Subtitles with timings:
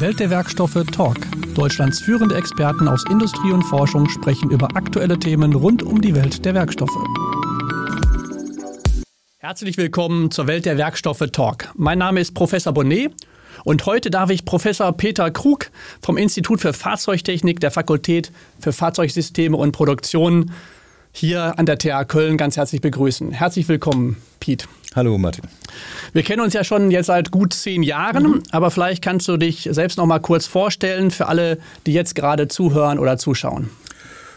[0.00, 1.16] Welt der Werkstoffe Talk.
[1.56, 6.44] Deutschlands führende Experten aus Industrie und Forschung sprechen über aktuelle Themen rund um die Welt
[6.44, 6.96] der Werkstoffe.
[9.38, 11.72] Herzlich willkommen zur Welt der Werkstoffe Talk.
[11.74, 13.12] Mein Name ist Professor Bonnet
[13.64, 15.70] und heute darf ich Professor Peter Krug
[16.00, 18.30] vom Institut für Fahrzeugtechnik der Fakultät
[18.60, 20.52] für Fahrzeugsysteme und Produktion
[21.12, 23.32] hier an der TH Köln ganz herzlich begrüßen.
[23.32, 24.68] Herzlich willkommen, Piet.
[24.94, 25.44] Hallo Martin.
[26.12, 28.42] Wir kennen uns ja schon jetzt seit gut zehn Jahren, mhm.
[28.50, 32.48] aber vielleicht kannst du dich selbst noch mal kurz vorstellen für alle, die jetzt gerade
[32.48, 33.70] zuhören oder zuschauen.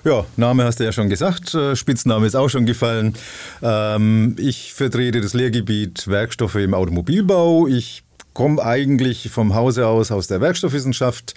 [0.03, 3.13] Ja, Name hast du ja schon gesagt, äh, Spitzname ist auch schon gefallen.
[3.61, 7.67] Ähm, ich vertrete das Lehrgebiet Werkstoffe im Automobilbau.
[7.67, 11.35] Ich komme eigentlich vom Hause aus aus der Werkstoffwissenschaft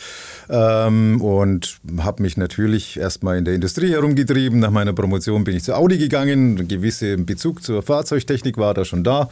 [0.48, 4.58] ähm, und habe mich natürlich erstmal in der Industrie herumgetrieben.
[4.58, 6.58] Nach meiner Promotion bin ich zu Audi gegangen.
[6.58, 9.28] Ein gewisser Bezug zur Fahrzeugtechnik war da schon da.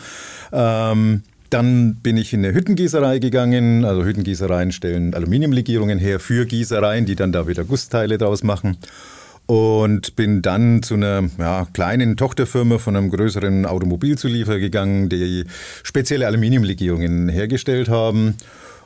[0.53, 3.84] Ähm, dann bin ich in eine Hüttengießerei gegangen.
[3.84, 8.79] Also Hüttengießereien stellen Aluminiumlegierungen her für Gießereien, die dann da wieder Gussteile draus machen
[9.47, 15.45] und bin dann zu einer ja, kleinen Tochterfirma von einem größeren Automobilzulieferer gegangen, die
[15.83, 18.36] spezielle Aluminiumlegierungen hergestellt haben.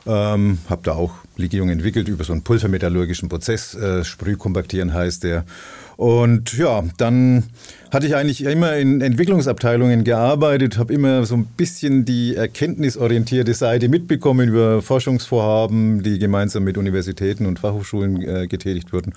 [0.07, 3.75] Ähm, habe da auch Legierungen entwickelt über so einen pulvermetallurgischen Prozess.
[3.75, 5.43] Äh, Sprühkompaktieren heißt der.
[5.97, 7.43] Und ja, dann
[7.91, 13.89] hatte ich eigentlich immer in Entwicklungsabteilungen gearbeitet, habe immer so ein bisschen die erkenntnisorientierte Seite
[13.89, 19.13] mitbekommen über Forschungsvorhaben, die gemeinsam mit Universitäten und Fachhochschulen äh, getätigt wurden.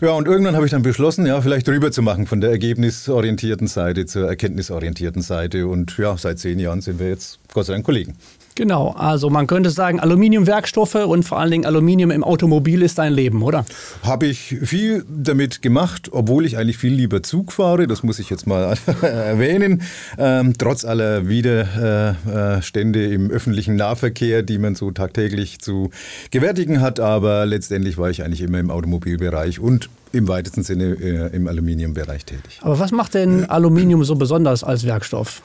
[0.00, 3.68] Ja, und irgendwann habe ich dann beschlossen, ja, vielleicht rüber zu machen von der ergebnisorientierten
[3.68, 5.68] Seite zur erkenntnisorientierten Seite.
[5.68, 8.16] Und ja, seit zehn Jahren sind wir jetzt Gott sei Dank Kollegen.
[8.58, 13.12] Genau, also man könnte sagen, Aluminiumwerkstoffe und vor allen Dingen Aluminium im Automobil ist dein
[13.12, 13.64] Leben, oder?
[14.02, 18.30] Habe ich viel damit gemacht, obwohl ich eigentlich viel lieber Zug fahre, das muss ich
[18.30, 19.82] jetzt mal erwähnen.
[20.18, 25.90] Ähm, trotz aller Widerstände im öffentlichen Nahverkehr, die man so tagtäglich zu
[26.32, 31.32] gewärtigen hat, aber letztendlich war ich eigentlich immer im Automobilbereich und im weitesten Sinne äh,
[31.32, 32.58] im Aluminiumbereich tätig.
[32.62, 35.42] Aber was macht denn Aluminium so besonders als Werkstoff?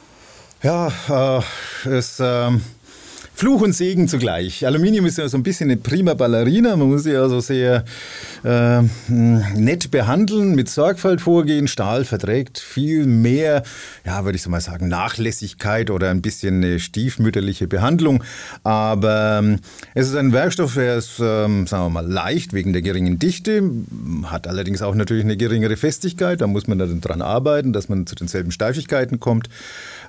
[0.63, 0.91] Ja,
[1.85, 2.19] äh, es...
[2.19, 2.49] Äh,
[3.35, 4.65] Fluch und Segen zugleich.
[4.65, 6.75] Aluminium ist ja so ein bisschen eine prima Ballerina.
[6.75, 7.83] Man muss sie also sehr
[8.43, 11.67] äh, nett behandeln, mit Sorgfalt vorgehen.
[11.67, 13.63] Stahl verträgt viel mehr,
[14.05, 18.23] ja, würde ich so mal sagen, Nachlässigkeit oder ein bisschen eine stiefmütterliche Behandlung.
[18.63, 19.59] Aber ähm,
[19.95, 23.63] es ist ein Werkstoff, der ist, ähm, sagen wir mal, leicht wegen der geringen Dichte,
[24.25, 26.39] hat allerdings auch natürlich eine geringere Festigkeit.
[26.39, 29.49] Da muss man dann dran arbeiten, dass man zu denselben Steifigkeiten kommt.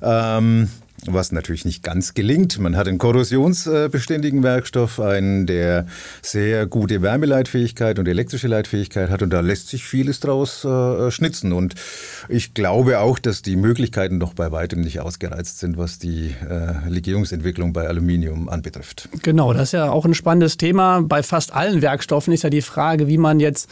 [0.02, 0.68] Ähm,
[1.06, 2.58] was natürlich nicht ganz gelingt.
[2.58, 5.86] Man hat einen korrosionsbeständigen Werkstoff, einen, der
[6.22, 11.52] sehr gute Wärmeleitfähigkeit und elektrische Leitfähigkeit hat und da lässt sich vieles draus äh, schnitzen.
[11.52, 11.74] Und
[12.28, 16.88] ich glaube auch, dass die Möglichkeiten noch bei weitem nicht ausgereizt sind, was die äh,
[16.88, 19.08] Legierungsentwicklung bei Aluminium anbetrifft.
[19.22, 21.02] Genau, das ist ja auch ein spannendes Thema.
[21.02, 23.68] Bei fast allen Werkstoffen ist ja die Frage, wie man jetzt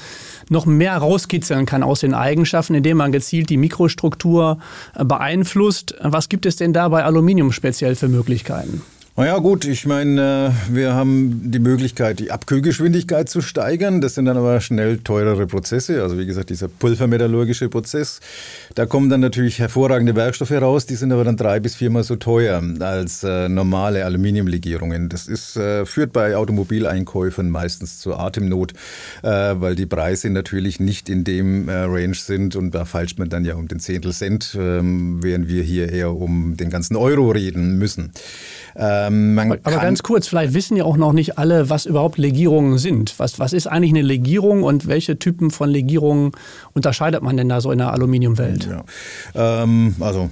[0.50, 4.58] noch mehr rauskitzeln kann aus den Eigenschaften, indem man gezielt die Mikrostruktur
[4.94, 5.94] äh, beeinflusst.
[6.00, 7.52] Was gibt es denn da bei Aluminium?
[7.52, 8.82] Speziell für Möglichkeiten?
[9.14, 14.00] Naja gut, ich meine, äh, wir haben die Möglichkeit, die Abkühlgeschwindigkeit zu steigern.
[14.00, 16.02] Das sind dann aber schnell teurere Prozesse.
[16.02, 18.20] Also wie gesagt, dieser pulvermetallurgische Prozess.
[18.74, 22.16] Da kommen dann natürlich hervorragende Werkstoffe raus, die sind aber dann drei bis viermal so
[22.16, 25.10] teuer als äh, normale Aluminiumlegierungen.
[25.10, 28.72] Das ist, äh, führt bei Automobileinkäufern meistens zur Atemnot,
[29.22, 33.28] äh, weil die Preise natürlich nicht in dem äh, Range sind und da falscht man
[33.28, 37.30] dann ja um den Zehntel Cent, ähm, während wir hier eher um den ganzen Euro
[37.30, 38.12] reden müssen.
[39.06, 43.18] Ähm, aber, ganz kurz, vielleicht wissen ja auch noch nicht alle, was überhaupt Legierungen sind.
[43.18, 46.32] Was, was ist eigentlich eine Legierung und welche Typen von Legierungen
[46.72, 48.68] unterscheidet man denn da so in der Aluminiumwelt?
[49.34, 49.62] Ja.
[49.62, 50.30] Ähm, also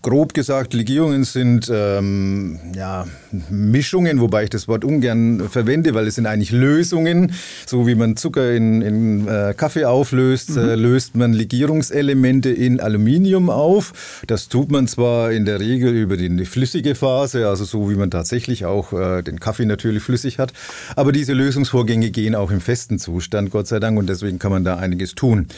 [0.00, 3.06] grob gesagt, Legierungen sind ähm, ja,
[3.50, 7.32] Mischungen, wobei ich das Wort ungern verwende, weil es sind eigentlich Lösungen.
[7.66, 10.58] So wie man Zucker in, in äh, Kaffee auflöst, mhm.
[10.58, 14.22] äh, löst man Legierungselemente in Aluminium auf.
[14.26, 18.10] Das tut man zwar in der Regel über die flüssige Phase, also so wie man
[18.10, 20.52] tatsächlich auch äh, den Kaffee natürlich flüssig hat.
[20.96, 24.64] Aber diese Lösungsvorgänge gehen auch im festen Zustand, Gott sei Dank, und deswegen kann man
[24.64, 25.48] da einiges tun.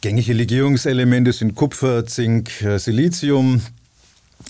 [0.00, 3.60] Gängige Legierungselemente sind Kupfer, Zink, äh, Silizium.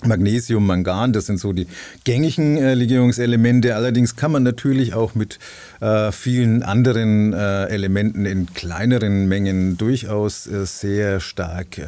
[0.05, 1.67] Magnesium, Mangan, das sind so die
[2.05, 3.75] gängigen äh, Legierungselemente.
[3.75, 5.39] Allerdings kann man natürlich auch mit
[5.81, 11.83] äh, vielen anderen äh, Elementen in kleineren Mengen durchaus äh, sehr stark äh,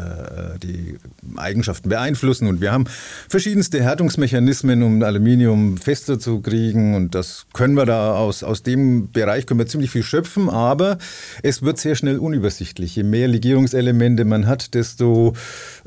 [0.62, 0.98] die
[1.38, 2.48] Eigenschaften beeinflussen.
[2.48, 2.86] Und wir haben
[3.30, 6.96] verschiedenste Härtungsmechanismen, um Aluminium fester zu kriegen.
[6.96, 10.98] Und das können wir da aus, aus dem Bereich können wir ziemlich viel schöpfen, aber
[11.44, 12.96] es wird sehr schnell unübersichtlich.
[12.96, 15.34] Je mehr Legierungselemente man hat, desto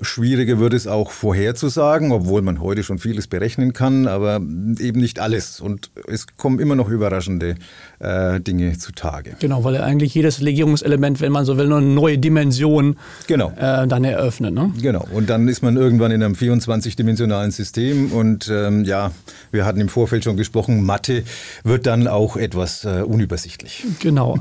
[0.01, 5.01] schwieriger wird es auch vorherzusagen sagen, obwohl man heute schon vieles berechnen kann, aber eben
[5.01, 5.61] nicht alles.
[5.61, 7.57] Und es kommen immer noch überraschende
[7.99, 9.37] äh, Dinge zutage.
[9.41, 12.97] Genau, weil eigentlich jedes Legierungselement, wenn man so will, nur eine neue Dimension
[13.27, 13.53] genau.
[13.57, 14.55] äh, dann eröffnet.
[14.55, 14.73] Ne?
[14.81, 19.13] Genau, und dann ist man irgendwann in einem 24-dimensionalen System und ähm, ja,
[19.51, 21.25] wir hatten im Vorfeld schon gesprochen, Mathe
[21.63, 23.85] wird dann auch etwas äh, unübersichtlich.
[24.01, 24.39] Genau.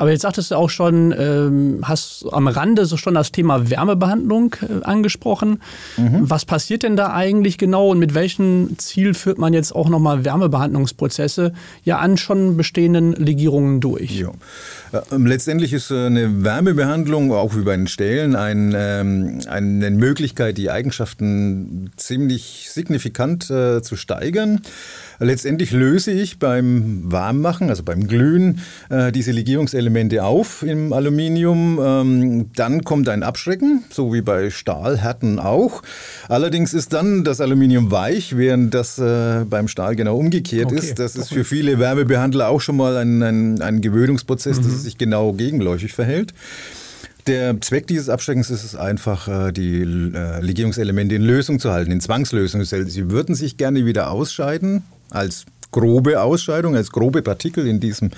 [0.00, 4.56] Aber jetzt sagtest du auch schon, ähm, hast am Rande so schon das Thema Wärmebehandlung
[4.62, 5.60] äh, angesprochen.
[5.98, 6.20] Mhm.
[6.22, 10.24] Was passiert denn da eigentlich genau und mit welchem Ziel führt man jetzt auch nochmal
[10.24, 11.52] Wärmebehandlungsprozesse
[11.84, 14.12] ja an schon bestehenden Legierungen durch?
[14.12, 14.30] Ja.
[15.10, 20.58] Ähm, letztendlich ist äh, eine Wärmebehandlung auch wie bei den Stählen ein, ähm, eine Möglichkeit,
[20.58, 24.62] die Eigenschaften ziemlich signifikant äh, zu steigern.
[25.22, 31.78] Letztendlich löse ich beim Warmmachen, also beim Glühen, äh, diese Legierungselemente auf im Aluminium.
[31.78, 35.82] Ähm, dann kommt ein Abschrecken, so wie bei Stahlhärten auch.
[36.28, 40.76] Allerdings ist dann das Aluminium weich, während das äh, beim Stahl genau umgekehrt okay.
[40.76, 40.98] ist.
[40.98, 44.64] Das ist für viele Wärmebehandler auch schon mal ein, ein, ein Gewöhnungsprozess, mhm.
[44.80, 46.34] Es sich genau gegenläufig verhält.
[47.26, 52.00] Der Zweck dieses Abschreckens ist es einfach, äh, die Legierungselemente in Lösung zu halten, in
[52.00, 52.64] Zwangslösung.
[52.64, 58.10] Sie würden sich gerne wieder ausscheiden, als grobe Ausscheidung, als grobe Partikel in, diesem,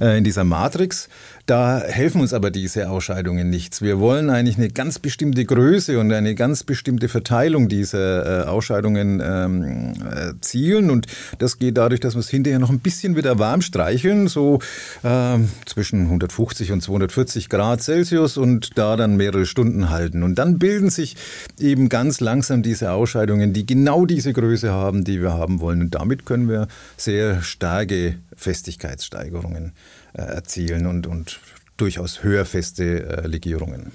[0.00, 1.08] äh, in dieser Matrix.
[1.48, 3.80] Da helfen uns aber diese Ausscheidungen nichts.
[3.80, 9.22] Wir wollen eigentlich eine ganz bestimmte Größe und eine ganz bestimmte Verteilung dieser äh, Ausscheidungen
[9.24, 10.90] ähm, erzielen.
[10.90, 11.06] Und
[11.38, 14.58] das geht dadurch, dass wir es hinterher noch ein bisschen wieder warm streicheln, so
[15.02, 20.24] äh, zwischen 150 und 240 Grad Celsius und da dann mehrere Stunden halten.
[20.24, 21.16] Und dann bilden sich
[21.58, 25.80] eben ganz langsam diese Ausscheidungen, die genau diese Größe haben, die wir haben wollen.
[25.80, 26.68] Und damit können wir
[26.98, 31.40] sehr starke Festigkeitssteigerungen äh, erzielen und, und
[31.76, 33.92] durchaus höherfeste äh, Legierungen.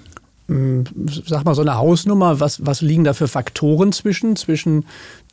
[0.48, 0.84] Hm,
[1.26, 4.86] sag mal so eine Hausnummer, was, was liegen da für Faktoren zwischen, zwischen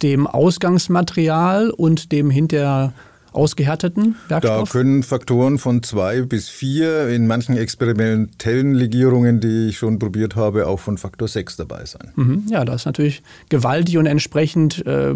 [0.03, 2.93] dem Ausgangsmaterial und dem hinterher
[3.32, 4.69] ausgehärteten Werkstoff?
[4.69, 10.37] Da können Faktoren von zwei bis vier, in manchen experimentellen Legierungen, die ich schon probiert
[10.37, 12.12] habe, auch von Faktor sechs dabei sein.
[12.17, 15.15] Mhm, ja, das ist natürlich gewaltig und entsprechend äh,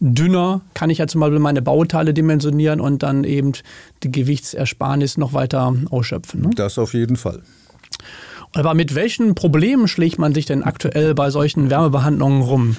[0.00, 3.52] dünner kann ich ja zum Beispiel meine Bauteile dimensionieren und dann eben
[4.02, 6.42] die Gewichtsersparnis noch weiter ausschöpfen.
[6.42, 6.50] Ne?
[6.54, 7.42] Das auf jeden Fall.
[8.54, 12.76] Aber mit welchen Problemen schlägt man sich denn aktuell bei solchen Wärmebehandlungen rum?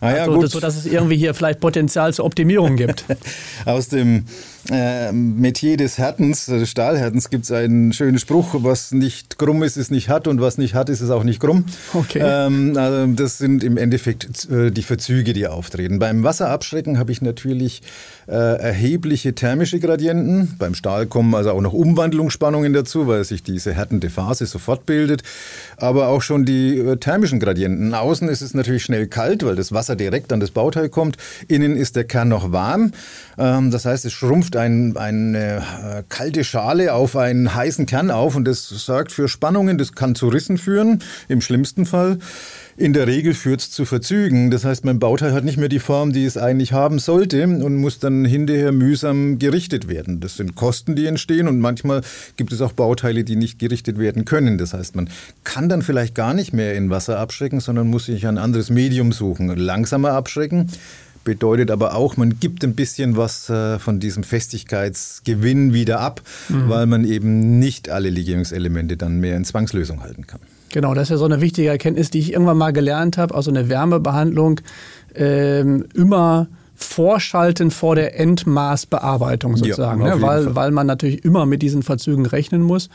[0.00, 3.04] Ah ja, also, so dass es irgendwie hier vielleicht Potenzial zur Optimierung gibt.
[3.64, 4.26] Aus dem
[4.70, 9.76] äh, Metier des Härtens, des Stahlhärtens, gibt es einen schönen Spruch, was nicht krumm ist,
[9.76, 11.64] ist nicht hart und was nicht hart ist, ist auch nicht krumm.
[11.94, 12.20] Okay.
[12.22, 15.98] Ähm, also das sind im Endeffekt äh, die Verzüge, die auftreten.
[15.98, 17.82] Beim Wasserabschrecken habe ich natürlich
[18.28, 20.54] äh, erhebliche thermische Gradienten.
[20.58, 25.22] Beim Stahl kommen also auch noch Umwandlungsspannungen dazu, weil sich diese härtende Phase sofort bildet.
[25.78, 27.94] Aber auch schon die äh, thermischen Gradienten.
[27.94, 31.16] Außen ist es natürlich schnell kalt, weil das Wasser direkt an das Bauteil kommt.
[31.48, 32.92] Innen ist der Kern noch warm.
[33.38, 38.36] Ähm, das heißt, es schrumpft ein, eine äh, kalte Schale auf einen heißen Kern auf
[38.36, 39.78] und das sorgt für Spannungen.
[39.78, 42.18] Das kann zu Rissen führen, im schlimmsten Fall.
[42.78, 44.52] In der Regel führt es zu Verzügen.
[44.52, 47.74] Das heißt, mein Bauteil hat nicht mehr die Form, die es eigentlich haben sollte und
[47.74, 50.20] muss dann hinterher mühsam gerichtet werden.
[50.20, 52.02] Das sind Kosten, die entstehen und manchmal
[52.36, 54.58] gibt es auch Bauteile, die nicht gerichtet werden können.
[54.58, 55.10] Das heißt, man
[55.42, 59.10] kann dann vielleicht gar nicht mehr in Wasser abschrecken, sondern muss sich ein anderes Medium
[59.10, 59.48] suchen.
[59.48, 60.68] Langsamer abschrecken
[61.24, 66.68] bedeutet aber auch, man gibt ein bisschen was äh, von diesem Festigkeitsgewinn wieder ab, mhm.
[66.68, 70.40] weil man eben nicht alle Legierungselemente dann mehr in Zwangslösung halten kann.
[70.72, 73.34] Genau, das ist ja so eine wichtige Erkenntnis, die ich irgendwann mal gelernt habe.
[73.34, 74.60] Also eine Wärmebehandlung
[75.14, 76.48] ähm, immer
[76.78, 80.22] vorschalten vor der Endmaßbearbeitung sozusagen, ja, ne?
[80.22, 82.88] weil, weil man natürlich immer mit diesen Verzügen rechnen muss.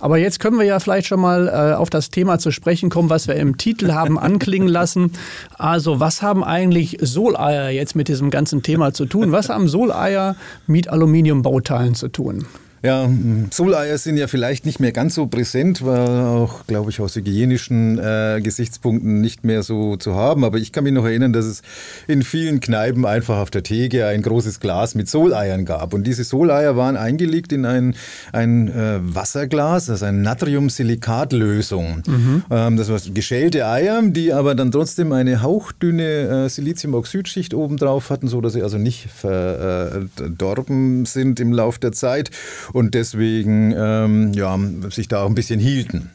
[0.00, 3.10] Aber jetzt können wir ja vielleicht schon mal äh, auf das Thema zu sprechen kommen,
[3.10, 5.12] was wir im Titel haben anklingen lassen.
[5.58, 9.32] Also was haben eigentlich Soleier jetzt mit diesem ganzen Thema zu tun?
[9.32, 10.36] Was haben Soleier
[10.66, 12.46] mit Aluminiumbauteilen zu tun?
[12.82, 13.10] Ja,
[13.50, 17.98] Soleier sind ja vielleicht nicht mehr ganz so präsent, weil auch, glaube ich, aus hygienischen
[17.98, 20.44] äh, Gesichtspunkten nicht mehr so zu haben.
[20.44, 21.60] Aber ich kann mich noch erinnern, dass es
[22.08, 25.92] in vielen Kneipen einfach auf der Theke ein großes Glas mit Soleiern gab.
[25.92, 27.94] Und diese Soleier waren eingelegt in ein,
[28.32, 32.02] ein äh, Wasserglas, also eine Natriumsilikatlösung.
[32.06, 32.44] Mhm.
[32.50, 38.26] Ähm, das waren geschälte Eier, die aber dann trotzdem eine hauchdünne äh, Siliziumoxidschicht obendrauf hatten,
[38.28, 42.30] so dass sie also nicht verdorben sind im Laufe der Zeit
[42.72, 44.58] und deswegen ähm, ja,
[44.90, 46.10] sich da auch ein bisschen hielten.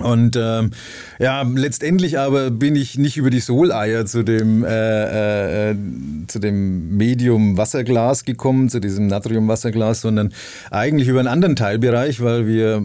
[0.00, 0.72] Und ähm,
[1.18, 5.76] ja, letztendlich aber bin ich nicht über die Soleier zu dem, äh, äh,
[6.26, 10.34] zu dem Medium Wasserglas gekommen, zu diesem Natrium Wasserglas, sondern
[10.70, 12.82] eigentlich über einen anderen Teilbereich, weil wir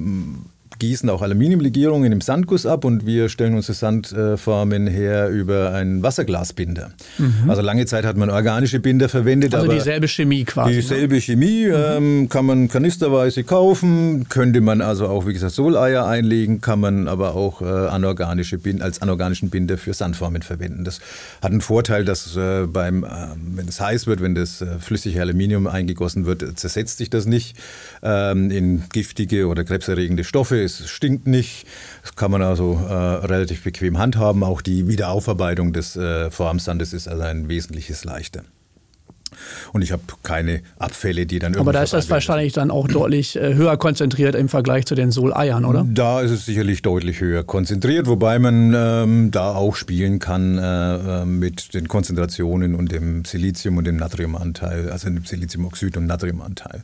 [0.81, 6.91] gießen auch Aluminiumlegierungen im Sandguss ab und wir stellen unsere Sandformen her über einen Wasserglasbinder.
[7.19, 7.47] Mhm.
[7.47, 9.53] Also lange Zeit hat man organische Binder verwendet.
[9.53, 10.71] Also dieselbe Chemie quasi.
[10.71, 10.75] Ne?
[10.77, 11.21] Dieselbe ne?
[11.21, 11.73] Chemie mhm.
[11.75, 17.07] ähm, kann man kanisterweise kaufen, könnte man also auch, wie gesagt, Soleier einlegen, kann man
[17.07, 20.83] aber auch äh, anorganische Binder, als anorganischen Binder für Sandformen verwenden.
[20.83, 21.00] Das
[21.43, 23.07] hat einen Vorteil, dass äh, beim, äh,
[23.38, 27.55] wenn es heiß wird, wenn das äh, flüssige Aluminium eingegossen wird, zersetzt sich das nicht
[28.03, 30.62] ähm, in giftige oder krebserregende Stoffe.
[30.62, 31.65] Es stinkt nicht.
[32.01, 34.43] Das kann man also äh, relativ bequem handhaben.
[34.43, 38.43] Auch die Wiederaufarbeitung des äh, Formsandes ist also ein wesentliches leichter.
[39.72, 43.36] Und ich habe keine Abfälle, die dann Aber da ist das wahrscheinlich dann auch deutlich
[43.38, 45.86] äh, höher konzentriert im Vergleich zu den Soleiern, oder?
[45.88, 51.22] Da ist es sicherlich deutlich höher konzentriert, wobei man ähm, da auch spielen kann äh,
[51.22, 56.84] äh mit den Konzentrationen und dem Silizium und dem Natriumanteil, also dem Siliziumoxid und Natriumanteil.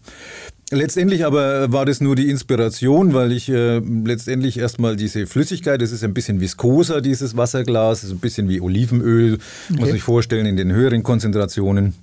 [0.70, 5.94] Letztendlich aber war das nur die Inspiration, weil ich äh, letztendlich erstmal diese Flüssigkeit, das
[5.94, 9.36] ist ein bisschen viskoser, dieses Wasserglas, ist ein bisschen wie Olivenöl,
[9.70, 9.80] okay.
[9.80, 11.94] muss sich vorstellen, in den höheren Konzentrationen.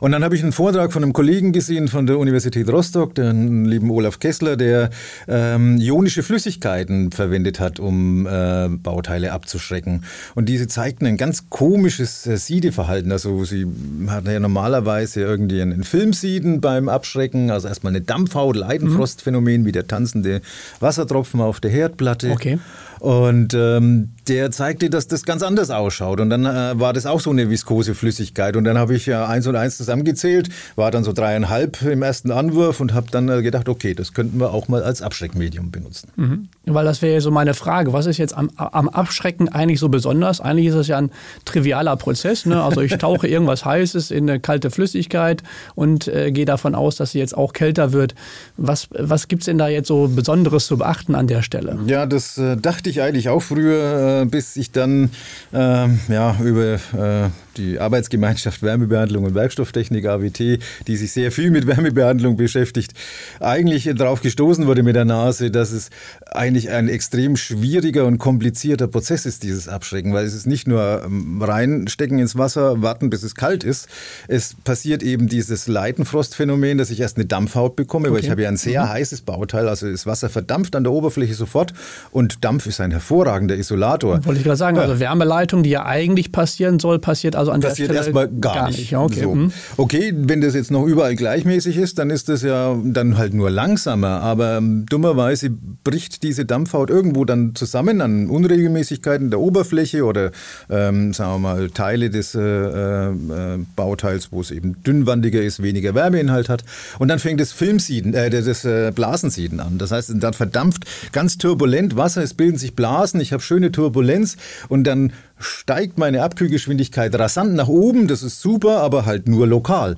[0.00, 3.64] Und dann habe ich einen Vortrag von einem Kollegen gesehen von der Universität Rostock, den
[3.64, 4.90] lieben Olaf Kessler, der
[5.26, 10.04] ähm, ionische Flüssigkeiten verwendet hat, um äh, Bauteile abzuschrecken.
[10.34, 13.12] Und diese zeigten ein ganz komisches äh, Siedeverhalten.
[13.12, 13.66] Also sie
[14.08, 19.66] hatten ja normalerweise irgendwie einen Filmsieden beim Abschrecken, also erstmal eine Dampfhaut, Leidenfrostphänomen, mhm.
[19.66, 20.40] wie der tanzende
[20.80, 22.30] Wassertropfen auf der Herdplatte.
[22.30, 22.58] Okay.
[23.00, 26.20] Und ähm, der zeigte, dass das ganz anders ausschaut.
[26.20, 28.56] Und dann äh, war das auch so eine viskose Flüssigkeit.
[28.56, 32.30] Und dann habe ich ja eins und eins zusammengezählt, war dann so dreieinhalb im ersten
[32.30, 36.10] Anwurf und habe dann äh, gedacht, okay, das könnten wir auch mal als Abschreckmedium benutzen.
[36.16, 36.48] Mhm.
[36.64, 37.92] Weil das wäre ja so meine Frage.
[37.92, 40.40] Was ist jetzt am, am, Abschrecken eigentlich so besonders?
[40.40, 41.10] Eigentlich ist es ja ein
[41.44, 42.46] trivialer Prozess.
[42.46, 42.62] Ne?
[42.62, 45.42] Also ich tauche irgendwas Heißes in eine kalte Flüssigkeit
[45.74, 48.14] und äh, gehe davon aus, dass sie jetzt auch kälter wird.
[48.56, 51.78] Was, was gibt es denn da jetzt so Besonderes zu beachten an der Stelle?
[51.86, 55.10] Ja, das äh, dachte dachte ich eigentlich auch früher, äh, bis ich dann
[55.52, 60.38] äh, ja, über äh, die Arbeitsgemeinschaft Wärmebehandlung und Werkstofftechnik AWT,
[60.86, 62.92] die sich sehr viel mit Wärmebehandlung beschäftigt,
[63.40, 65.90] eigentlich darauf gestoßen wurde mit der Nase, dass es
[66.30, 71.02] eigentlich ein extrem schwieriger und komplizierter Prozess ist, dieses Abschrecken, weil es ist nicht nur
[71.04, 73.88] ähm, reinstecken ins Wasser, warten, bis es kalt ist.
[74.28, 78.14] Es passiert eben dieses Leitenfrostphänomen, dass ich erst eine Dampfhaut bekomme, okay.
[78.14, 78.88] weil ich habe ja ein sehr mhm.
[78.90, 81.74] heißes Bauteil, also das Wasser verdampft an der Oberfläche sofort
[82.10, 84.24] und Dampf ist ein hervorragender Isolator.
[84.24, 87.92] Wollte ich gerade sagen, also Wärmeleitung, die ja eigentlich passieren soll, passiert also an Passiert
[87.92, 88.78] erstmal gar, gar nicht.
[88.78, 88.96] nicht.
[88.96, 89.22] Okay.
[89.22, 89.34] So.
[89.34, 89.52] Mhm.
[89.76, 93.50] okay, wenn das jetzt noch überall gleichmäßig ist, dann ist das ja dann halt nur
[93.50, 94.20] langsamer.
[94.20, 100.30] Aber ähm, dummerweise bricht diese Dampfhaut irgendwo dann zusammen an Unregelmäßigkeiten der Oberfläche oder
[100.70, 105.94] ähm, sagen wir mal Teile des äh, äh, Bauteils, wo es eben dünnwandiger ist, weniger
[105.94, 106.64] Wärmeinhalt hat.
[106.98, 109.78] Und dann fängt das Filmsieden, äh, das äh, Blasensieden an.
[109.78, 114.36] Das heißt, dann verdampft ganz turbulent Wasser, es bilden sich Blasen, ich habe schöne Turbulenz
[114.68, 118.08] und dann steigt meine Abkühlgeschwindigkeit rasant nach oben.
[118.08, 119.96] Das ist super, aber halt nur lokal.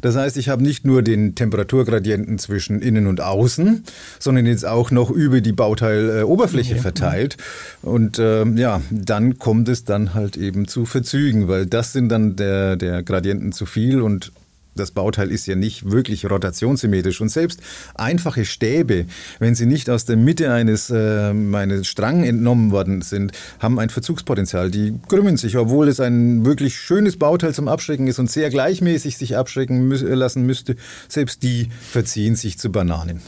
[0.00, 3.84] Das heißt, ich habe nicht nur den Temperaturgradienten zwischen innen und außen,
[4.18, 7.36] sondern jetzt auch noch über die Bauteiloberfläche verteilt.
[7.82, 12.36] Und äh, ja, dann kommt es dann halt eben zu Verzügen, weil das sind dann
[12.36, 14.32] der, der Gradienten zu viel und
[14.74, 17.60] das Bauteil ist ja nicht wirklich rotationssymmetrisch und selbst
[17.94, 19.06] einfache Stäbe,
[19.38, 23.90] wenn sie nicht aus der Mitte eines, äh, eines Strang entnommen worden sind, haben ein
[23.90, 24.70] Verzugspotenzial.
[24.70, 29.16] Die krümmen sich, obwohl es ein wirklich schönes Bauteil zum Abschrecken ist und sehr gleichmäßig
[29.16, 30.76] sich abschrecken mü lassen müsste.
[31.08, 33.20] Selbst die verziehen sich zu Bananen.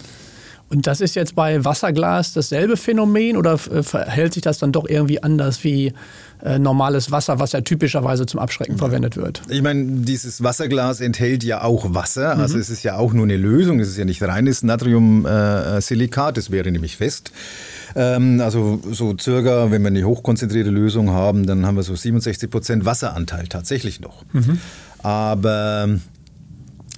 [0.71, 4.89] Und das ist jetzt bei Wasserglas dasselbe Phänomen oder äh, verhält sich das dann doch
[4.89, 5.93] irgendwie anders wie
[6.43, 9.43] äh, normales Wasser, was ja typischerweise zum Abschrecken verwendet wird.
[9.49, 12.61] Ich meine, dieses Wasserglas enthält ja auch Wasser, also mhm.
[12.61, 16.71] es ist ja auch nur eine Lösung, es ist ja nicht reines Natriumsilikat, das wäre
[16.71, 17.31] nämlich fest.
[17.95, 22.51] Ähm, also so circa, wenn wir eine hochkonzentrierte Lösung haben, dann haben wir so 67
[22.51, 24.25] Prozent Wasseranteil tatsächlich noch.
[24.33, 24.59] Mhm.
[25.03, 25.99] Aber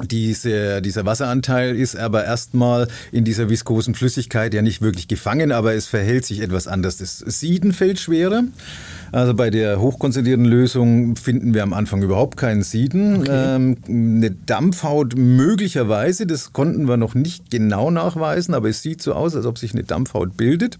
[0.04, 5.74] diese, dieser Wasseranteil ist aber erstmal in dieser viskosen Flüssigkeit ja nicht wirklich gefangen, aber
[5.74, 6.98] es verhält sich etwas anders.
[6.98, 8.44] Das Sieden fällt schwerer.
[9.10, 13.20] Also bei der hochkonzentrierten Lösung finden wir am Anfang überhaupt keinen Sieden.
[13.20, 13.54] Okay.
[13.56, 19.14] Ähm, eine Dampfhaut möglicherweise, das konnten wir noch nicht genau nachweisen, aber es sieht so
[19.14, 20.78] aus, als ob sich eine Dampfhaut bildet.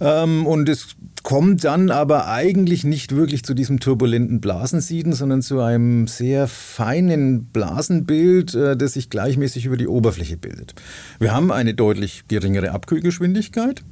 [0.00, 5.60] Ähm, und es kommt dann aber eigentlich nicht wirklich zu diesem turbulenten Blasensieden, sondern zu
[5.60, 10.74] einem sehr feinen Blasenbild, äh, das sich gleichmäßig über die Oberfläche bildet.
[11.18, 13.82] Wir haben eine deutlich geringere Abkühlgeschwindigkeit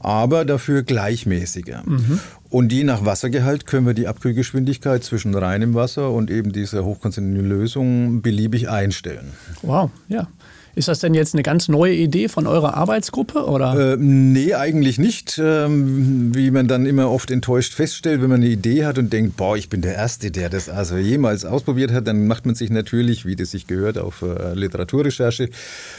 [0.00, 1.82] aber dafür gleichmäßiger.
[1.86, 2.20] Mhm.
[2.48, 7.48] Und je nach Wassergehalt können wir die Abkühlgeschwindigkeit zwischen reinem Wasser und eben dieser hochkonzentrierten
[7.48, 9.32] Lösung beliebig einstellen.
[9.62, 10.26] Wow, ja.
[10.74, 13.44] Ist das denn jetzt eine ganz neue Idee von eurer Arbeitsgruppe?
[13.44, 13.94] Oder?
[13.94, 15.40] Äh, nee, eigentlich nicht.
[15.42, 19.36] Ähm, wie man dann immer oft enttäuscht feststellt, wenn man eine Idee hat und denkt,
[19.36, 22.70] boah, ich bin der Erste, der das also jemals ausprobiert hat, dann macht man sich
[22.70, 25.50] natürlich, wie das sich gehört, auf äh, Literaturrecherche.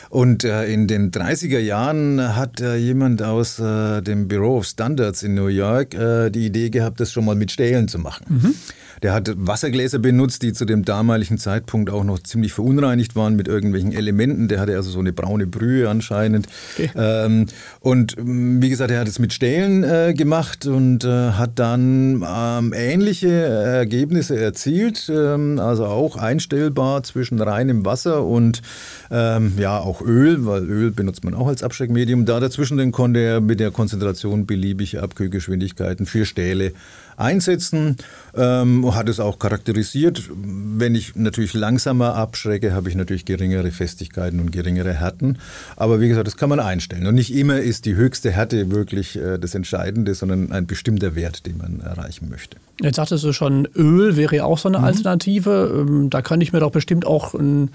[0.10, 5.24] Und äh, in den 30er Jahren hat äh, jemand aus äh, dem Bureau of Standards
[5.24, 8.25] in New York äh, die Idee gehabt, das schon mal mit Stählen zu machen.
[8.30, 8.56] Mhm.
[9.01, 13.48] Der hat Wassergläser benutzt, die zu dem damaligen Zeitpunkt auch noch ziemlich verunreinigt waren mit
[13.48, 14.48] irgendwelchen Elementen.
[14.48, 16.48] Der hatte also so eine braune Brühe anscheinend.
[16.74, 16.89] Okay.
[16.96, 17.48] Ähm,
[17.80, 22.25] und ähm, wie gesagt, er hat es mit Stählen äh, gemacht und äh, hat dann
[22.27, 25.12] ähm, ähnliche Ergebnisse erzielt.
[25.13, 28.62] Ähm, also auch einstellbar zwischen reinem Wasser und
[29.10, 32.25] ähm, ja auch Öl, weil Öl benutzt man auch als Abschreckmedium.
[32.25, 36.74] Da dazwischen dann konnte er mit der Konzentration beliebige Abkühlgeschwindigkeiten für Stähle
[37.18, 37.98] einsetzen,
[38.36, 40.30] ähm, hat es auch charakterisiert.
[40.34, 45.38] Wenn ich natürlich langsamer abschrecke, habe ich natürlich geringere Festigkeiten und geringere Härten.
[45.75, 47.08] Aber wie gesagt, das kann man einstellen.
[47.08, 51.46] Und nicht immer ist die höchste Härte wirklich äh, das Entscheidende, sondern ein bestimmter Wert,
[51.46, 52.58] den man erreichen möchte.
[52.82, 54.86] Jetzt sagtest du schon, Öl wäre ja auch so eine mhm.
[54.86, 55.86] Alternative.
[55.88, 56.10] Mhm.
[56.10, 57.70] Da könnte ich mir doch bestimmt auch ein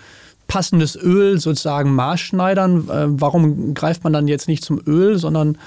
[0.47, 2.89] passendes Öl sozusagen maßschneidern.
[2.89, 5.59] Äh, warum greift man dann jetzt nicht zum Öl, sondern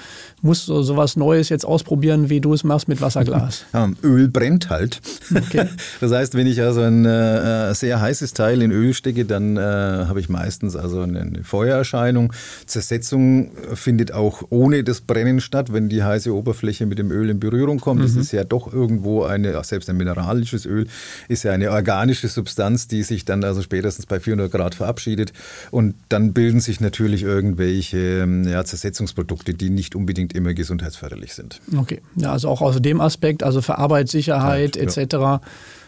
[0.42, 3.64] muss so sowas Neues jetzt ausprobieren, wie du es machst mit Wasserglas?
[3.72, 5.00] Ja, Öl brennt halt.
[5.34, 5.66] Okay.
[6.00, 9.60] Das heißt, wenn ich also ein äh, sehr heißes Teil in Öl stecke, dann äh,
[9.60, 12.32] habe ich meistens also eine Feuererscheinung.
[12.66, 17.40] Zersetzung findet auch ohne das Brennen statt, wenn die heiße Oberfläche mit dem Öl in
[17.40, 18.00] Berührung kommt.
[18.00, 18.04] Mhm.
[18.04, 20.86] Das ist ja doch irgendwo eine, selbst ein mineralisches Öl
[21.28, 25.32] ist ja eine organische Substanz, die sich dann also spätestens bei 400 Grad verabschiedet.
[25.70, 31.34] Und dann bilden sich natürlich irgendwelche ähm, ja, Zersetzungsprodukte, die nicht unbedingt unbedingt immer gesundheitsförderlich
[31.34, 31.60] sind.
[31.76, 35.42] Okay, ja, also auch aus dem Aspekt, also für Arbeitssicherheit ja, etc.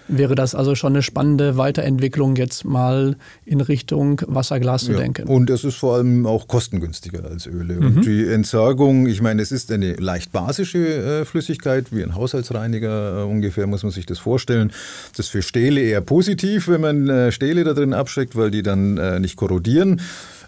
[0.08, 5.28] Wäre das also schon eine spannende Weiterentwicklung, jetzt mal in Richtung Wasserglas zu ja, denken?
[5.28, 7.74] Und es ist vor allem auch kostengünstiger als Öle.
[7.74, 7.86] Mhm.
[7.86, 13.20] Und die Entsorgung, ich meine, es ist eine leicht basische äh, Flüssigkeit, wie ein Haushaltsreiniger
[13.20, 14.72] äh, ungefähr, muss man sich das vorstellen.
[15.10, 18.62] Das ist für Stähle eher positiv, wenn man äh, Stähle da drin abschreckt, weil die
[18.62, 18.82] dann
[19.20, 20.00] nicht korrodieren.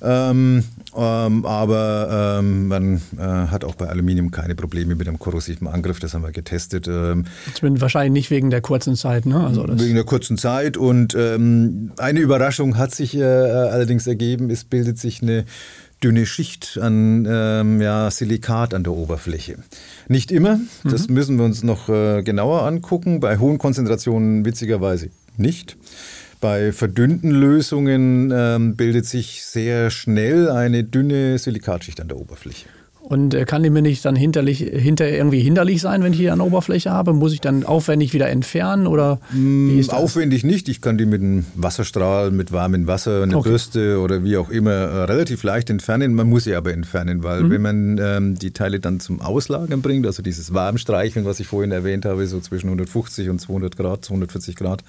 [0.03, 0.65] Ähm,
[0.97, 5.99] ähm, aber ähm, man äh, hat auch bei Aluminium keine Probleme mit einem korrosiven Angriff.
[5.99, 6.87] Das haben wir getestet.
[6.89, 7.25] Ähm,
[7.61, 9.45] wahrscheinlich nicht wegen der kurzen Zeit, ne?
[9.45, 10.77] Also wegen der kurzen Zeit.
[10.77, 14.51] Und ähm, eine Überraschung hat sich äh, allerdings ergeben.
[14.51, 15.45] Es bildet sich eine
[16.03, 19.57] dünne Schicht an ähm, ja, Silikat an der Oberfläche.
[20.07, 21.15] Nicht immer, das mhm.
[21.15, 23.21] müssen wir uns noch äh, genauer angucken.
[23.21, 25.77] Bei hohen Konzentrationen witzigerweise nicht.
[26.45, 32.67] Bei verdünnten Lösungen ähm, bildet sich sehr schnell eine dünne Silikatschicht an der Oberfläche.
[33.01, 36.41] Und äh, kann die mir nicht dann hinterlich, hinter irgendwie hinderlich sein, wenn ich an
[36.41, 37.15] der Oberfläche habe?
[37.15, 40.69] Muss ich dann aufwendig wieder entfernen oder mm, Aufwendig nicht.
[40.69, 43.49] Ich kann die mit einem Wasserstrahl, mit warmem Wasser, eine okay.
[43.49, 46.13] Bürste oder wie auch immer äh, relativ leicht entfernen.
[46.13, 47.51] Man muss sie aber entfernen, weil mhm.
[47.51, 51.73] wenn man ähm, die Teile dann zum Auslagern bringt, also dieses Warmstreicheln, was ich vorhin
[51.73, 54.83] erwähnt habe, so zwischen 150 und 200 Grad, 240 Grad,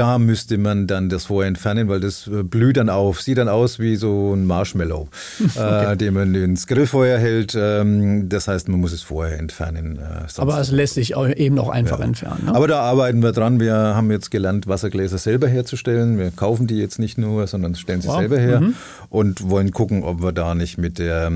[0.00, 3.20] da müsste man dann das vorher entfernen, weil das äh, blüht dann auf.
[3.20, 5.08] Sieht dann aus wie so ein Marshmallow,
[5.54, 5.92] okay.
[5.92, 7.54] äh, den man ins Grillfeuer hält.
[7.54, 9.98] Ähm, das heißt, man muss es vorher entfernen.
[9.98, 12.06] Äh, Aber es lässt sich eben auch einfach ja.
[12.06, 12.46] entfernen.
[12.46, 12.54] Ne?
[12.54, 13.60] Aber da arbeiten wir dran.
[13.60, 16.18] Wir haben jetzt gelernt, Wassergläser selber herzustellen.
[16.18, 18.20] Wir kaufen die jetzt nicht nur, sondern stellen sie wow.
[18.20, 18.74] selber her mhm.
[19.10, 21.26] und wollen gucken, ob wir da nicht mit der,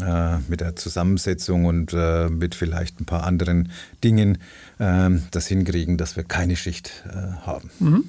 [0.00, 3.68] äh, mit der Zusammensetzung und äh, mit vielleicht ein paar anderen
[4.02, 4.38] Dingen
[5.30, 7.70] das hinkriegen, dass wir keine Schicht äh, haben.
[7.78, 8.04] Mhm.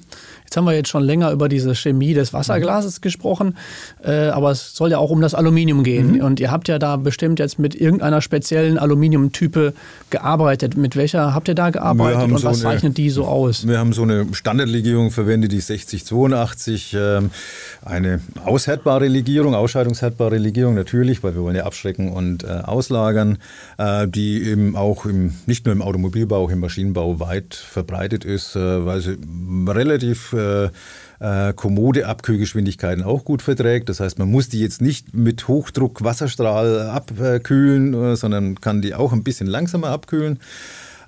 [0.46, 3.02] Jetzt haben wir jetzt schon länger über diese Chemie des Wasserglases mhm.
[3.02, 3.56] gesprochen,
[4.02, 6.12] äh, aber es soll ja auch um das Aluminium gehen.
[6.12, 6.20] Mhm.
[6.24, 9.74] Und ihr habt ja da bestimmt jetzt mit irgendeiner speziellen Aluminiumtype
[10.10, 10.76] gearbeitet.
[10.76, 13.66] Mit welcher habt ihr da gearbeitet und so was eine, zeichnet die so aus?
[13.66, 17.20] Wir haben so eine Standardlegierung verwendet, die 6082, äh,
[17.84, 23.38] eine aushärtbare Legierung, ausscheidungshärtbare Legierung natürlich, weil wir wollen ja abschrecken und äh, auslagern,
[23.78, 28.54] äh, die eben auch im, nicht nur im Automobilbau, auch im Maschinenbau weit verbreitet ist,
[28.56, 29.18] äh, weil sie
[29.68, 33.88] relativ äh, kommode Abkühlgeschwindigkeiten auch gut verträgt.
[33.88, 38.94] Das heißt, man muss die jetzt nicht mit Hochdruck Wasserstrahl abkühlen, äh, sondern kann die
[38.94, 40.38] auch ein bisschen langsamer abkühlen.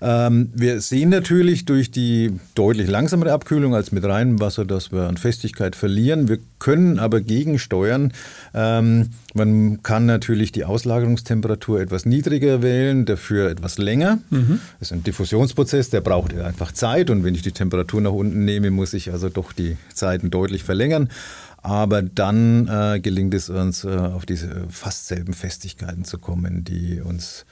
[0.00, 5.08] Ähm, wir sehen natürlich durch die deutlich langsamere Abkühlung als mit reinem Wasser, dass wir
[5.08, 6.28] an Festigkeit verlieren.
[6.28, 8.12] Wir können aber gegensteuern.
[8.54, 14.18] Ähm, man kann natürlich die Auslagerungstemperatur etwas niedriger wählen, dafür etwas länger.
[14.30, 14.60] Mhm.
[14.78, 17.10] Das ist ein Diffusionsprozess, der braucht einfach Zeit.
[17.10, 20.64] Und wenn ich die Temperatur nach unten nehme, muss ich also doch die Zeiten deutlich
[20.64, 21.08] verlängern.
[21.60, 27.00] Aber dann äh, gelingt es uns, äh, auf diese fast selben Festigkeiten zu kommen, die
[27.00, 27.44] uns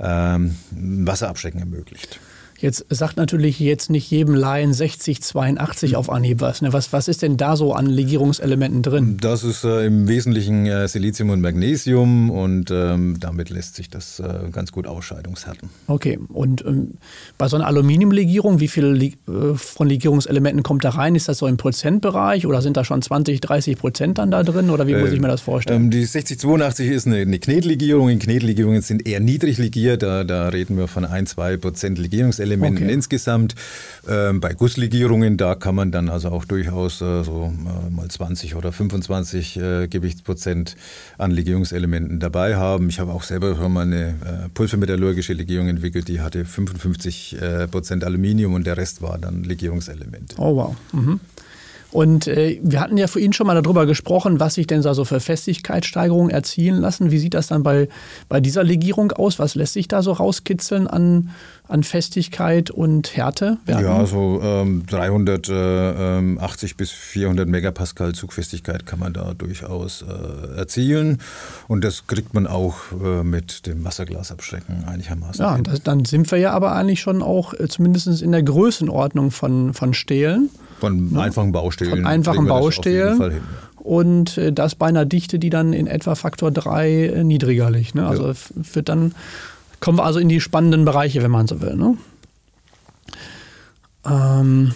[0.00, 2.20] ähm, Wasserabschrecken ermöglicht.
[2.60, 6.60] Jetzt sagt natürlich jetzt nicht jedem Laien 60, 82 auf Anhieb was.
[6.60, 6.72] Ne?
[6.72, 6.92] was.
[6.92, 9.16] Was ist denn da so an Legierungselementen drin?
[9.20, 14.18] Das ist äh, im Wesentlichen äh, Silizium und Magnesium und ähm, damit lässt sich das
[14.18, 15.70] äh, ganz gut ausscheidungshärten.
[15.86, 16.94] Okay, und ähm,
[17.38, 21.14] bei so einer Aluminiumlegierung, wie viel äh, von Legierungselementen kommt da rein?
[21.14, 24.70] Ist das so im Prozentbereich oder sind da schon 20, 30 Prozent dann da drin
[24.70, 25.84] oder wie muss ich mir das vorstellen?
[25.84, 28.08] Ähm, die 6082 ist eine, eine Knetlegierung.
[28.08, 30.02] In Knetlegierungen sind eher niedrig legiert.
[30.02, 32.47] Da, da reden wir von 1, 2 Prozent Legierungselementen.
[32.48, 32.92] Elementen okay.
[32.92, 33.54] insgesamt.
[34.08, 38.54] Ähm, bei Gusslegierungen, da kann man dann also auch durchaus äh, so äh, mal 20
[38.54, 40.76] oder 25 äh, Gewichtsprozent
[41.18, 42.88] an Legierungselementen dabei haben.
[42.88, 47.68] Ich habe auch selber schon mal eine äh, pulvermetallurgische Legierung entwickelt, die hatte 55 äh,
[47.68, 50.36] Prozent Aluminium und der Rest war dann Legierungselemente.
[50.38, 50.76] Oh wow.
[50.92, 51.20] Mhm.
[51.90, 55.20] Und äh, wir hatten ja vorhin schon mal darüber gesprochen, was sich denn so für
[55.20, 57.10] Festigkeitssteigerungen erzielen lassen.
[57.10, 57.88] Wie sieht das dann bei,
[58.28, 59.38] bei dieser Legierung aus?
[59.38, 61.30] Was lässt sich da so rauskitzeln an,
[61.68, 63.58] an Festigkeit und Härte?
[63.66, 63.84] Werten?
[63.84, 70.56] Ja, so ähm, 380 äh, ähm, bis 400 Megapascal Zugfestigkeit kann man da durchaus äh,
[70.56, 71.18] erzielen.
[71.68, 75.44] Und das kriegt man auch äh, mit dem Wasserglasabschrecken einigermaßen.
[75.44, 79.30] Ja, das, dann sind wir ja aber eigentlich schon auch äh, zumindest in der Größenordnung
[79.30, 80.48] von, von Stählen.
[80.80, 81.20] Von ja.
[81.20, 81.90] einfachen Baustellen.
[81.90, 83.20] Von einfachen Baustellen.
[83.20, 83.78] Hin, ja.
[83.78, 87.94] Und äh, das bei einer Dichte, die dann in etwa Faktor 3 äh, niedriger liegt.
[87.94, 88.06] Ne?
[88.06, 88.34] Also ja.
[88.54, 89.14] wird dann,
[89.80, 91.76] kommen wir also in die spannenden Bereiche, wenn man so will.
[91.76, 91.96] Ne?
[94.06, 94.72] Ähm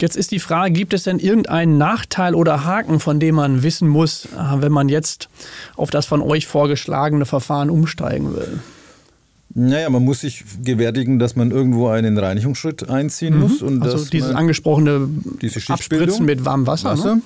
[0.00, 3.88] Jetzt ist die Frage, gibt es denn irgendeinen Nachteil oder Haken, von dem man wissen
[3.88, 5.28] muss, äh, wenn man jetzt
[5.76, 8.60] auf das von euch vorgeschlagene Verfahren umsteigen will?
[9.56, 13.40] Naja, man muss sich gewärtigen, dass man irgendwo einen Reinigungsschritt einziehen mhm.
[13.40, 13.62] muss.
[13.62, 15.08] Und also dieses angesprochene
[15.40, 16.90] diese Abspritzen mit warmem Wasser.
[16.90, 17.16] Wasser.
[17.16, 17.22] Ne?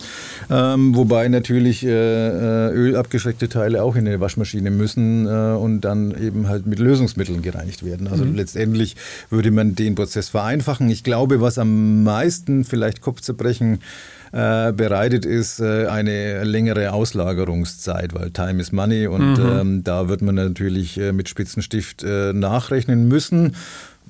[0.51, 6.15] Ähm, wobei natürlich äh, äh, ölabgeschreckte Teile auch in eine Waschmaschine müssen äh, und dann
[6.23, 8.09] eben halt mit Lösungsmitteln gereinigt werden.
[8.09, 8.35] Also mhm.
[8.35, 8.97] letztendlich
[9.31, 10.91] würde man den Prozess vereinfachen.
[10.91, 13.79] Ich glaube, was am meisten vielleicht Kopfzerbrechen äh,
[14.31, 19.59] bereitet ist, äh, eine längere Auslagerungszeit, weil Time is Money und mhm.
[19.61, 23.57] ähm, da wird man natürlich äh, mit Spitzenstift äh, nachrechnen müssen.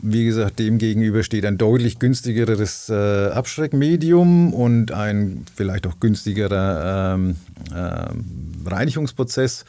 [0.00, 7.14] Wie gesagt, dem gegenüber steht ein deutlich günstigeres äh, Abschreckmedium und ein vielleicht auch günstigerer
[7.16, 7.36] ähm,
[7.74, 9.64] äh, Reinigungsprozess.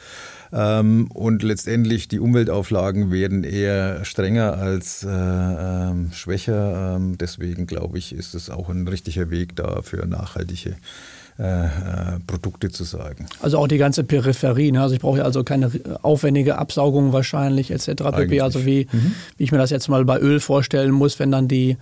[0.52, 6.96] Ähm, und letztendlich die Umweltauflagen werden eher strenger als äh, äh, schwächer.
[6.96, 10.76] Ähm, deswegen glaube ich, ist es auch ein richtiger Weg da für nachhaltige
[11.38, 11.68] äh, äh,
[12.26, 13.26] Produkte zu sagen.
[13.40, 14.72] Also auch die ganze Peripherie.
[14.72, 14.82] Ne?
[14.82, 15.70] Also ich brauche ja also keine
[16.02, 17.88] aufwendige Absaugung wahrscheinlich etc.
[18.14, 18.40] pp.
[18.40, 19.14] Also wie, mhm.
[19.38, 21.76] wie ich mir das jetzt mal bei Öl vorstellen muss, wenn dann die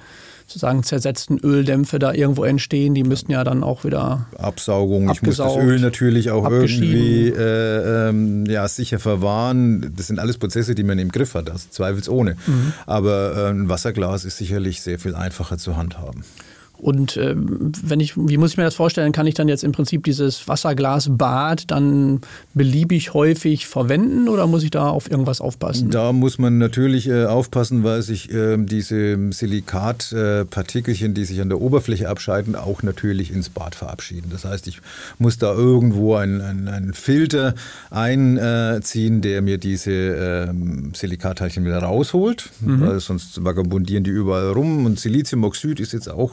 [0.48, 5.10] sozusagen zersetzten Öldämpfe da irgendwo entstehen, die müssten ja dann auch wieder Absaugung.
[5.10, 9.92] Ich muss das Öl natürlich auch irgendwie äh, ähm, ja, sicher verwahren.
[9.94, 12.36] Das sind alles Prozesse, die man im Griff hat, also zweifelsohne.
[12.46, 12.72] Mhm.
[12.86, 16.24] Aber äh, ein Wasserglas ist sicherlich sehr viel einfacher zu handhaben.
[16.78, 19.72] Und äh, wenn ich, wie muss ich mir das vorstellen, kann ich dann jetzt im
[19.72, 22.20] Prinzip dieses Wasserglasbad dann
[22.54, 25.90] beliebig häufig verwenden oder muss ich da auf irgendwas aufpassen?
[25.90, 31.60] Da muss man natürlich äh, aufpassen, weil sich äh, diese Silikatpartikelchen, die sich an der
[31.60, 34.28] Oberfläche abscheiden, auch natürlich ins Bad verabschieden.
[34.30, 34.80] Das heißt, ich
[35.18, 37.54] muss da irgendwo einen, einen Filter
[37.90, 42.80] einziehen, der mir diese ähm, Silikatteilchen wieder rausholt, mhm.
[42.82, 44.86] weil sonst vagabundieren die überall rum.
[44.86, 46.32] Und Siliziumoxid ist jetzt auch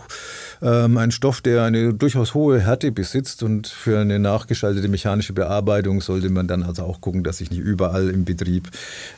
[0.62, 6.02] ähm, ein Stoff, der eine durchaus hohe Härte besitzt und für eine nachgeschaltete mechanische Bearbeitung
[6.02, 8.70] sollte man dann also auch gucken, dass sich nicht überall im Betrieb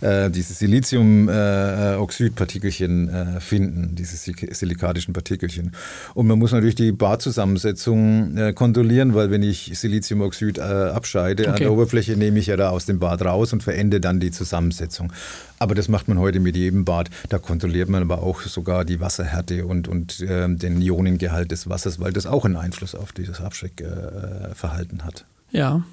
[0.02, 5.72] äh, diese Siliziumoxidpartikelchen äh, äh, finden, diese silikatischen Partikelchen.
[6.14, 11.52] Und man muss natürlich die Badzusammensetzung äh, kontrollieren, weil wenn ich Siliziumoxid äh, abscheide okay.
[11.52, 14.32] an der Oberfläche, nehme ich ja da aus dem Bad raus und verende dann die
[14.32, 15.12] Zusammensetzung.
[15.60, 17.10] Aber das macht man heute mit jedem Bad.
[17.30, 22.00] Da kontrolliert man aber auch sogar die Wasserhärte und, und äh, den Ionengehalt des Wassers,
[22.00, 25.26] weil das auch einen Einfluss auf dieses Abschreckverhalten äh, hat.
[25.52, 25.84] Ja.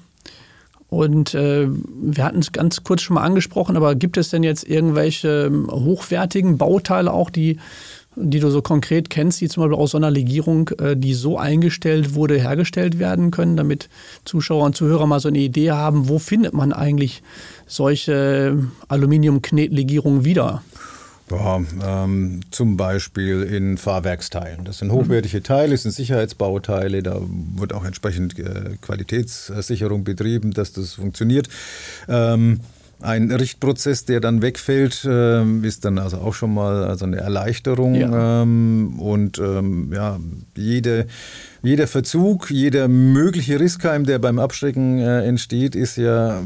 [0.87, 4.63] Und äh, wir hatten es ganz kurz schon mal angesprochen, aber gibt es denn jetzt
[4.67, 7.57] irgendwelche ähm, hochwertigen Bauteile auch, die
[8.15, 11.37] die du so konkret kennst, die zum Beispiel aus so einer Legierung, äh, die so
[11.37, 13.89] eingestellt wurde, hergestellt werden können, damit
[14.25, 17.23] Zuschauer und Zuhörer mal so eine Idee haben, wo findet man eigentlich
[17.67, 20.61] solche Aluminiumknetlegierungen wieder?
[21.31, 24.63] Ja, ähm, zum Beispiel in Fahrwerksteilen.
[24.63, 27.19] Das sind hochwertige Teile, das sind Sicherheitsbauteile, da
[27.55, 31.49] wird auch entsprechend äh, Qualitätssicherung betrieben, dass das funktioniert.
[32.07, 32.59] Ähm,
[33.01, 37.95] ein Richtprozess, der dann wegfällt, äh, ist dann also auch schon mal also eine Erleichterung.
[37.95, 38.41] Ja.
[38.41, 40.19] Ähm, und ähm, ja,
[40.55, 41.07] jede,
[41.61, 46.41] jeder Verzug, jeder mögliche Risskeim, der beim Abschrecken äh, entsteht, ist ja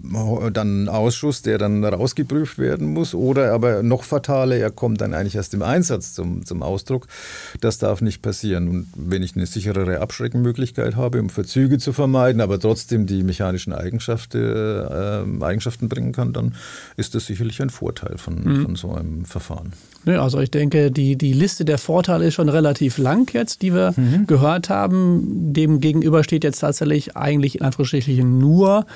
[0.00, 3.14] dann ein Ausschuss, der dann rausgeprüft werden muss.
[3.14, 7.06] Oder aber noch fataler, er kommt dann eigentlich erst im Einsatz zum, zum Ausdruck.
[7.60, 8.68] Das darf nicht passieren.
[8.68, 13.72] Und wenn ich eine sicherere Abschreckenmöglichkeit habe, um Verzüge zu vermeiden, aber trotzdem die mechanischen
[13.72, 16.54] Eigenschaften, äh, Eigenschaften bringen kann, dann
[16.96, 18.62] ist das sicherlich ein Vorteil von, mhm.
[18.62, 19.72] von so einem Verfahren.
[20.04, 23.74] Ja, also ich denke, die, die Liste der Vorteile ist schon relativ lang jetzt, die
[23.74, 24.26] wir mhm.
[24.26, 25.52] gehört haben.
[25.52, 28.86] Dem gegenüber steht jetzt tatsächlich eigentlich in Anführungsstrichen nur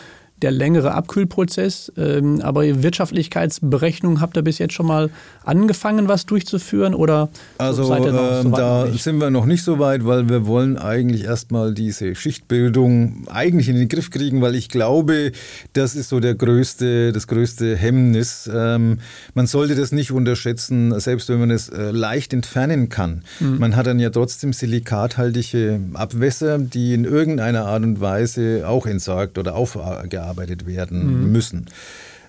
[0.43, 1.93] der längere Abkühlprozess.
[1.97, 5.11] Ähm, aber Wirtschaftlichkeitsberechnung habt ihr bis jetzt schon mal
[5.45, 7.29] angefangen, was durchzuführen oder
[7.59, 10.47] also seid ihr noch so ähm, da sind wir noch nicht so weit, weil wir
[10.47, 15.33] wollen eigentlich erstmal diese Schichtbildung eigentlich in den Griff kriegen, weil ich glaube,
[15.73, 18.51] das ist so der größte, das größte Hemmnis.
[18.53, 18.99] Ähm,
[19.35, 23.23] man sollte das nicht unterschätzen, selbst wenn man es äh, leicht entfernen kann.
[23.41, 23.59] Mhm.
[23.59, 29.39] Man hat dann ja trotzdem silikathaltige Abwässer, die in irgendeiner Art und Weise auch entsorgt
[29.39, 31.33] oder aufgearbeitet bearbeitet werden mhm.
[31.33, 31.67] müssen.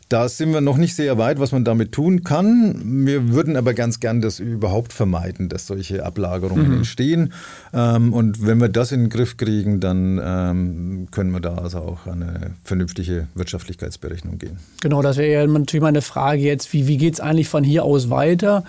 [0.09, 3.05] Da sind wir noch nicht sehr weit, was man damit tun kann.
[3.07, 6.77] Wir würden aber ganz gern das überhaupt vermeiden, dass solche Ablagerungen mhm.
[6.77, 7.33] entstehen.
[7.73, 11.79] Ähm, und wenn wir das in den Griff kriegen, dann ähm, können wir da also
[11.79, 14.57] auch eine vernünftige Wirtschaftlichkeitsberechnung gehen.
[14.81, 16.73] Genau, das wäre ja natürlich meine Frage jetzt.
[16.73, 18.65] Wie, wie geht es eigentlich von hier aus weiter?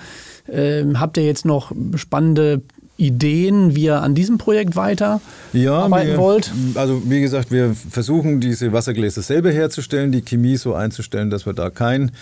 [0.48, 2.62] Ähm, habt ihr jetzt noch spannende
[2.96, 5.20] Ideen, wie ihr an diesem Projekt weiter
[5.52, 6.52] ja, arbeiten wir, wollt?
[6.76, 11.54] Also wie gesagt, wir versuchen diese Wassergläser selber herzustellen, die Chemie so einzustellen, dass wir
[11.54, 12.12] da kein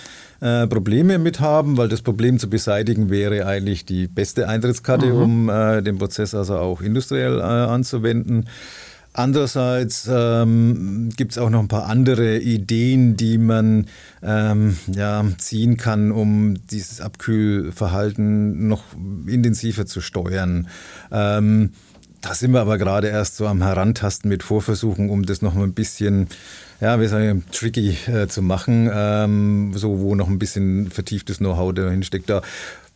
[0.40, 5.22] äh, Probleme mit haben, weil das Problem zu beseitigen wäre eigentlich die beste Eintrittskarte, mhm.
[5.22, 8.46] um äh, den Prozess also auch industriell äh, anzuwenden.
[9.14, 13.86] Andererseits ähm, gibt es auch noch ein paar andere Ideen, die man
[14.22, 18.84] ähm, ja, ziehen kann, um dieses Abkühlverhalten noch
[19.26, 20.68] intensiver zu steuern.
[21.10, 21.72] Ähm,
[22.22, 25.64] da sind wir aber gerade erst so am Herantasten mit Vorversuchen, um das noch mal
[25.64, 26.28] ein bisschen,
[26.80, 31.74] ja, wie sagen, tricky äh, zu machen, ähm, so wo noch ein bisschen vertieftes Know-how
[31.74, 32.30] dahin steckt.
[32.30, 32.40] Da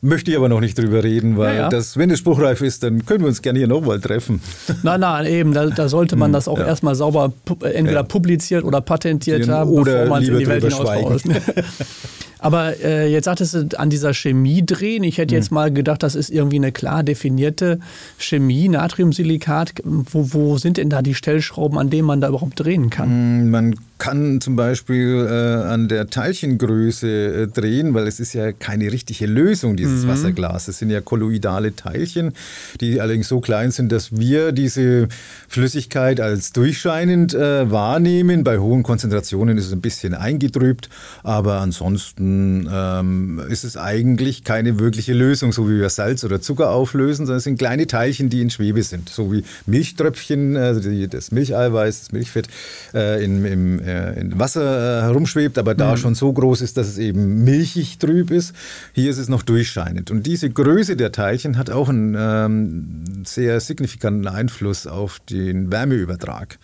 [0.06, 1.68] Möchte ich aber noch nicht drüber reden, weil ja, ja.
[1.68, 4.40] Das, wenn es spruchreif ist, dann können wir uns gerne hier nochmal treffen.
[4.84, 6.66] Nein, nein, eben, da, da sollte man hm, das auch ja.
[6.66, 11.22] erstmal sauber entweder publiziert oder patentiert haben, oder bevor man es in die Welt hinaus
[12.38, 15.04] Aber äh, jetzt sagtest du an dieser Chemie drehen.
[15.04, 15.40] Ich hätte hm.
[15.40, 17.80] jetzt mal gedacht, das ist irgendwie eine klar definierte
[18.18, 19.72] Chemie, Natriumsilikat.
[19.84, 23.08] Wo, wo sind denn da die Stellschrauben, an denen man da überhaupt drehen kann?
[23.08, 28.52] Hm, man kann zum Beispiel äh, an der Teilchengröße äh, drehen, weil es ist ja
[28.52, 30.08] keine richtige Lösung dieses mhm.
[30.08, 30.68] Wasserglas.
[30.68, 32.32] Es sind ja kolloidale Teilchen,
[32.80, 35.08] die allerdings so klein sind, dass wir diese
[35.48, 38.44] Flüssigkeit als durchscheinend äh, wahrnehmen.
[38.44, 40.90] Bei hohen Konzentrationen ist es ein bisschen eingetrübt,
[41.22, 42.25] aber ansonsten
[42.70, 47.38] ähm, ist es eigentlich keine wirkliche Lösung, so wie wir Salz oder Zucker auflösen, sondern
[47.38, 52.00] es sind kleine Teilchen, die in Schwebe sind, so wie Milchtröpfchen, also die, das Milcheiweiß,
[52.00, 52.48] das Milchfett
[52.94, 55.96] äh, in, im äh, in Wasser äh, herumschwebt, aber da mhm.
[55.98, 58.54] schon so groß ist, dass es eben milchig trüb ist.
[58.92, 60.10] Hier ist es noch durchscheinend.
[60.10, 66.58] Und diese Größe der Teilchen hat auch einen ähm, sehr signifikanten Einfluss auf den Wärmeübertrag.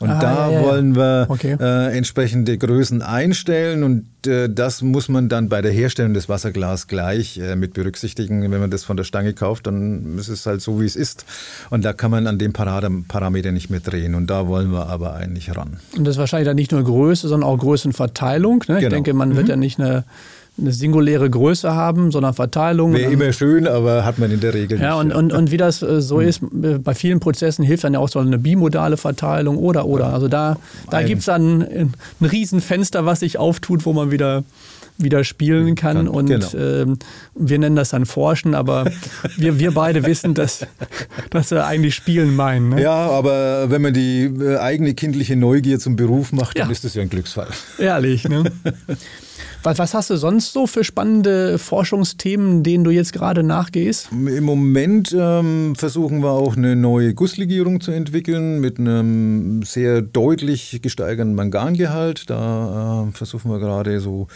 [0.00, 0.66] Und ah, da ja, ja.
[0.66, 1.56] wollen wir okay.
[1.58, 6.86] äh, entsprechende Größen einstellen und äh, das muss man dann bei der Herstellung des Wasserglas
[6.86, 8.48] gleich äh, mit berücksichtigen.
[8.48, 11.24] Wenn man das von der Stange kauft, dann ist es halt so, wie es ist.
[11.70, 14.14] Und da kann man an dem Parameter nicht mehr drehen.
[14.14, 15.78] Und da wollen wir aber eigentlich ran.
[15.96, 18.64] Und das ist wahrscheinlich dann nicht nur Größe, sondern auch Größenverteilung.
[18.68, 18.76] Ne?
[18.76, 18.90] Ich genau.
[18.90, 19.36] denke, man mhm.
[19.36, 20.04] wird ja nicht eine
[20.58, 22.92] eine singuläre Größe haben, sondern Verteilung.
[22.92, 24.84] Wäre immer schön, aber hat man in der Regel nicht.
[24.84, 26.28] Ja, und, und, und wie das äh, so hm.
[26.28, 30.12] ist, äh, bei vielen Prozessen hilft dann ja auch so eine bimodale Verteilung oder, oder.
[30.12, 30.56] Also da,
[30.90, 34.44] da gibt es dann ein, ein Riesenfenster, was sich auftut, wo man wieder
[34.98, 35.96] wieder spielen kann.
[35.96, 36.46] kann und genau.
[36.54, 36.98] ähm,
[37.34, 38.90] wir nennen das dann Forschen, aber
[39.36, 40.66] wir, wir beide wissen, dass,
[41.30, 42.70] dass wir eigentlich Spielen meinen.
[42.70, 42.82] Ne?
[42.82, 46.72] Ja, aber wenn man die äh, eigene kindliche Neugier zum Beruf macht, dann ja.
[46.72, 47.48] ist das ja ein Glücksfall.
[47.78, 48.44] Ehrlich, ne?
[49.62, 54.08] Was, was, hast du sonst so für spannende Forschungsthemen, denen du jetzt gerade nachgehst?
[54.12, 60.80] Im Moment ähm, versuchen wir auch eine neue Gusslegierung zu entwickeln mit einem sehr deutlich
[60.82, 62.30] gesteigerten Mangangehalt.
[62.30, 64.28] Da äh, versuchen wir gerade so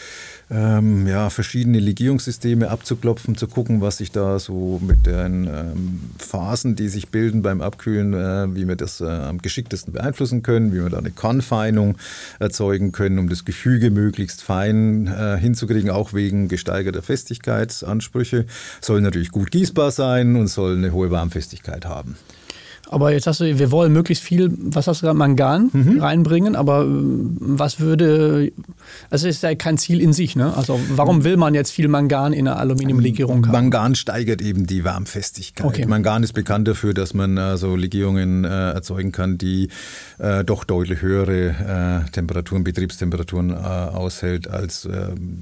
[0.50, 6.76] ähm, ja, verschiedene Legierungssysteme abzuklopfen, zu gucken, was sich da so mit den ähm, Phasen,
[6.76, 10.82] die sich bilden beim Abkühlen, äh, wie wir das äh, am geschicktesten beeinflussen können, wie
[10.82, 11.96] wir da eine Konfeinung
[12.38, 18.46] erzeugen können, um das Gefüge möglichst fein äh, hinzukriegen, auch wegen gesteigerter Festigkeitsansprüche.
[18.80, 22.16] Soll natürlich gut gießbar sein und soll eine hohe Warmfestigkeit haben.
[22.92, 26.00] Aber jetzt hast du, wir wollen möglichst viel, was hast du gerade, Mangan mhm.
[26.00, 28.52] reinbringen, aber äh, was würde,
[29.10, 30.56] also ist ja kein Ziel in sich, ne?
[30.56, 33.52] Also warum will man jetzt viel Mangan in einer Aluminiumlegierung haben?
[33.52, 35.66] Mangan steigert eben die Warmfestigkeit.
[35.66, 35.86] Okay.
[35.86, 39.68] Mangan ist bekannt dafür, dass man äh, so Legierungen äh, erzeugen kann, die
[40.18, 44.88] äh, doch deutlich höhere äh, Temperaturen, Betriebstemperaturen äh, aushält als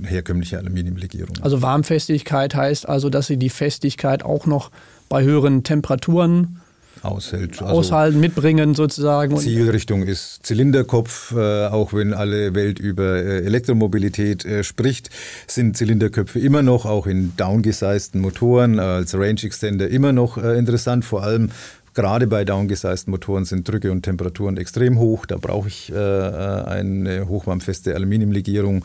[0.04, 1.42] herkömmliche Aluminiumlegierungen.
[1.42, 4.70] Also Warmfestigkeit heißt also, dass sie die Festigkeit auch noch
[5.08, 6.60] bei höheren Temperaturen
[7.02, 7.62] aushält.
[7.62, 9.36] Also Aushalten, mitbringen sozusagen.
[9.36, 15.10] Zielrichtung ist Zylinderkopf, äh, auch wenn alle Welt über äh, Elektromobilität äh, spricht,
[15.46, 21.22] sind Zylinderköpfe immer noch, auch in downgesizten Motoren als Range Extender immer noch interessant, vor
[21.22, 21.50] allem
[21.92, 25.26] Gerade bei downgesizten Motoren sind Drücke und Temperaturen extrem hoch.
[25.26, 28.84] Da brauche ich äh eine hochwarmfeste Aluminiumlegierung,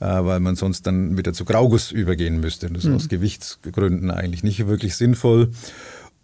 [0.00, 2.68] äh, weil man sonst dann wieder zu Grauguss übergehen müsste.
[2.68, 2.96] Das ist mhm.
[2.96, 5.50] aus Gewichtsgründen eigentlich nicht wirklich sinnvoll.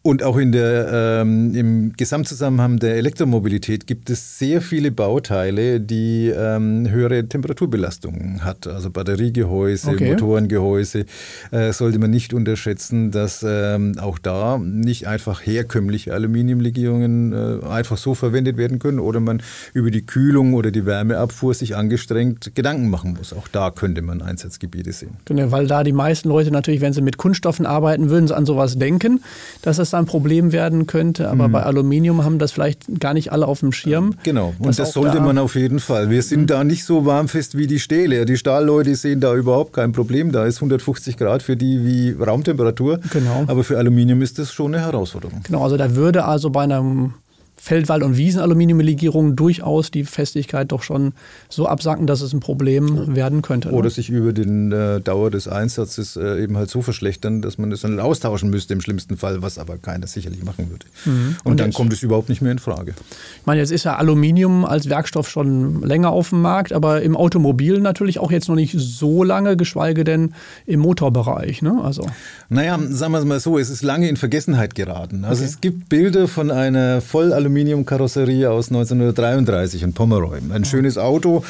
[0.05, 6.29] Und auch in der, ähm, im Gesamtzusammenhang der Elektromobilität gibt es sehr viele Bauteile, die
[6.29, 8.67] ähm, höhere Temperaturbelastungen hat.
[8.67, 10.11] Also Batteriegehäuse, okay.
[10.11, 11.05] Motorengehäuse
[11.53, 17.97] äh, sollte man nicht unterschätzen, dass ähm, auch da nicht einfach herkömmliche Aluminiumlegierungen äh, einfach
[17.97, 19.41] so verwendet werden können oder man
[19.73, 23.33] über die Kühlung oder die Wärmeabfuhr sich angestrengt Gedanken machen muss.
[23.33, 25.19] Auch da könnte man Einsatzgebiete sehen.
[25.27, 28.47] Genau, weil da die meisten Leute natürlich, wenn sie mit Kunststoffen arbeiten, würden sie an
[28.47, 29.23] sowas denken,
[29.63, 31.29] dass es ein Problem werden könnte.
[31.29, 31.53] Aber mhm.
[31.53, 34.15] bei Aluminium haben das vielleicht gar nicht alle auf dem Schirm.
[34.23, 36.11] Genau, und das sollte da man auf jeden Fall.
[36.11, 36.47] Wir sind mhm.
[36.47, 38.25] da nicht so warmfest wie die Stähle.
[38.25, 40.33] Die Stahlleute sehen da überhaupt kein Problem.
[40.33, 43.01] Da ist 150 Grad für die wie Raumtemperatur.
[43.13, 43.45] Genau.
[43.47, 45.41] Aber für Aluminium ist das schon eine Herausforderung.
[45.45, 47.15] Genau, also da würde also bei einem
[47.63, 51.13] Feldwald- und Wiesenaluminiumlegierung durchaus die Festigkeit doch schon
[51.49, 53.69] so absacken, dass es ein Problem werden könnte.
[53.69, 53.75] Ne?
[53.75, 57.71] Oder sich über die äh, Dauer des Einsatzes äh, eben halt so verschlechtern, dass man
[57.71, 60.87] es dann austauschen müsste im schlimmsten Fall, was aber keiner sicherlich machen würde.
[61.05, 61.37] Mhm.
[61.45, 62.95] Und, und, dann jetzt, kommt es überhaupt nicht mehr in Frage.
[63.39, 67.17] Ich meine, jetzt ist ja Aluminium als Werkstoff schon länger auf dem Markt, aber im
[67.17, 70.35] Automobil natürlich auch jetzt noch nicht so lange, geschweige denn
[70.67, 71.63] im Motorbereich.
[71.63, 71.81] Ne?
[71.81, 72.09] Also.
[72.49, 75.25] Naja, sagen wir es mal so, es ist lange in Vergessenheit geraten.
[75.25, 75.53] Also okay.
[75.53, 80.39] es gibt Bilder von einer voll Aluminiumkarosserie aus 1933 in Pomeroy.
[80.51, 81.45] Ein schönes Auto,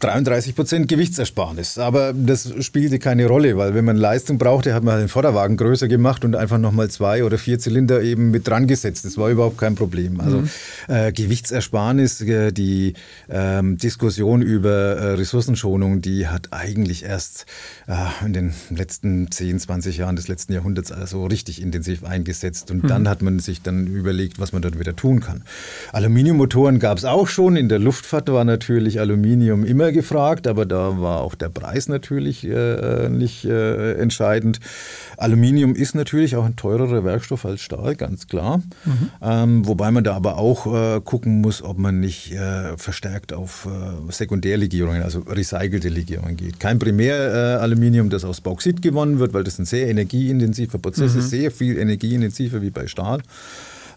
[0.00, 1.78] 33 Prozent Gewichtsersparnis.
[1.78, 5.56] Aber das spielte keine Rolle, weil wenn man Leistung brauchte, hat man halt den Vorderwagen
[5.56, 9.04] größer gemacht und einfach nochmal zwei oder vier Zylinder eben mit dran gesetzt.
[9.04, 10.20] Das war überhaupt kein Problem.
[10.20, 10.48] Also mhm.
[10.88, 12.94] äh, Gewichtsersparnis, äh, die
[13.28, 17.46] ähm, Diskussion über äh, Ressourcenschonung, die hat eigentlich erst
[17.86, 22.70] äh, in den letzten 10, 20 Jahren des letzten Jahrhunderts also richtig intensiv eingesetzt.
[22.70, 22.88] Und mhm.
[22.88, 25.42] dann hat man sich dann überlegt, was man dort wieder tun kann.
[25.92, 27.56] Aluminiummotoren gab es auch schon.
[27.56, 32.44] In der Luftfahrt war natürlich Aluminium immer gefragt, aber da war auch der Preis natürlich
[32.44, 34.60] äh, nicht äh, entscheidend.
[35.16, 38.58] Aluminium ist natürlich auch ein teurerer Werkstoff als Stahl, ganz klar.
[38.84, 39.10] Mhm.
[39.22, 43.66] Ähm, wobei man da aber auch äh, gucken muss, ob man nicht äh, verstärkt auf
[43.66, 46.58] äh, Sekundärlegierungen, also recycelte Legierungen geht.
[46.58, 51.20] Kein Primäraluminium, das aus Bauxit gewonnen wird, weil das ein sehr energieintensiver Prozess mhm.
[51.20, 53.20] ist, sehr viel energieintensiver wie bei Stahl.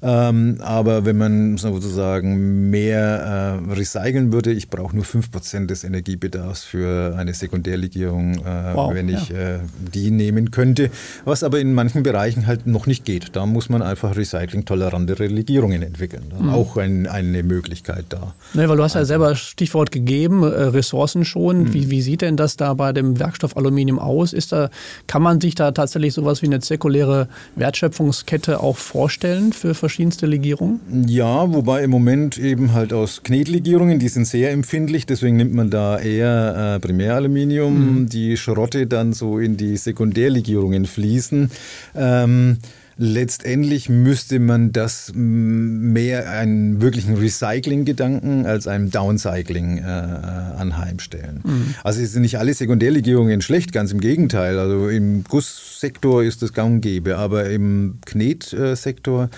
[0.04, 6.64] Ähm, aber wenn man sozusagen mehr äh, recyceln würde, ich brauche nur 5% des Energiebedarfs
[6.64, 9.38] für eine Sekundärlegierung, äh, wow, wenn ich ja.
[9.38, 9.60] äh,
[9.94, 10.90] die nehmen könnte,
[11.24, 13.36] was aber in manchen Bereichen halt noch nicht geht.
[13.36, 16.34] Da muss man einfach recyclingtolerantere Legierungen entwickeln.
[16.40, 16.50] Mhm.
[16.50, 18.34] Auch ein, eine Möglichkeit da.
[18.56, 21.66] Nee, weil du hast ja selber Stichwort gegeben, äh, Ressourcen schon.
[21.66, 21.74] Mhm.
[21.74, 24.34] Wie, wie sieht denn das da bei dem Werkstoff Aluminium aus?
[24.34, 24.72] Ist da,
[25.06, 30.26] kann man sich da tatsächlich sowas wie eine zirkuläre Wertschöpfungskette auch vorstellen für verschiedene verschiedenste
[30.26, 30.80] Legierungen?
[31.06, 35.70] Ja, wobei im Moment eben halt aus Knetlegierungen, die sind sehr empfindlich, deswegen nimmt man
[35.70, 38.10] da eher äh, Primäraluminium, mhm.
[38.10, 41.52] die Schrotte dann so in die Sekundärlegierungen fließen.
[41.94, 42.58] Ähm,
[43.04, 51.40] Letztendlich müsste man das mehr einen wirklichen Recycling-Gedanken als einem Downcycling äh, anheimstellen.
[51.44, 51.76] Mhm.
[51.84, 54.60] Also es sind nicht alle Sekundärlegierungen schlecht, ganz im Gegenteil.
[54.60, 59.32] Also im Gusssektor ist das gang und gäbe, aber im Knetsektor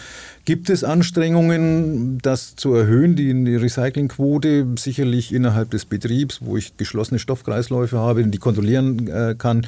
[0.46, 7.18] Gibt es Anstrengungen, das zu erhöhen, die Recyclingquote sicherlich innerhalb des Betriebs, wo ich geschlossene
[7.18, 9.66] Stoffkreisläufe habe, die kontrollieren äh, kann,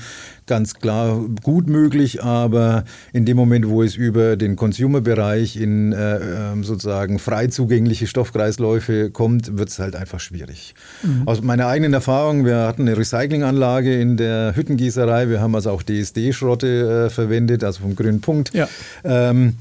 [0.47, 2.83] ganz klar gut möglich, aber
[3.13, 9.11] in dem Moment, wo es über den Consumer-Bereich in äh, ähm, sozusagen frei zugängliche Stoffkreisläufe
[9.11, 10.75] kommt, wird es halt einfach schwierig.
[11.03, 11.23] Mhm.
[11.25, 15.83] Aus meiner eigenen Erfahrung, wir hatten eine Recyclinganlage in der Hüttengießerei, wir haben also auch
[15.83, 18.53] DSD-Schrotte äh, verwendet, also vom grünen Punkt.
[18.53, 18.67] Ja.
[19.05, 19.55] Ähm,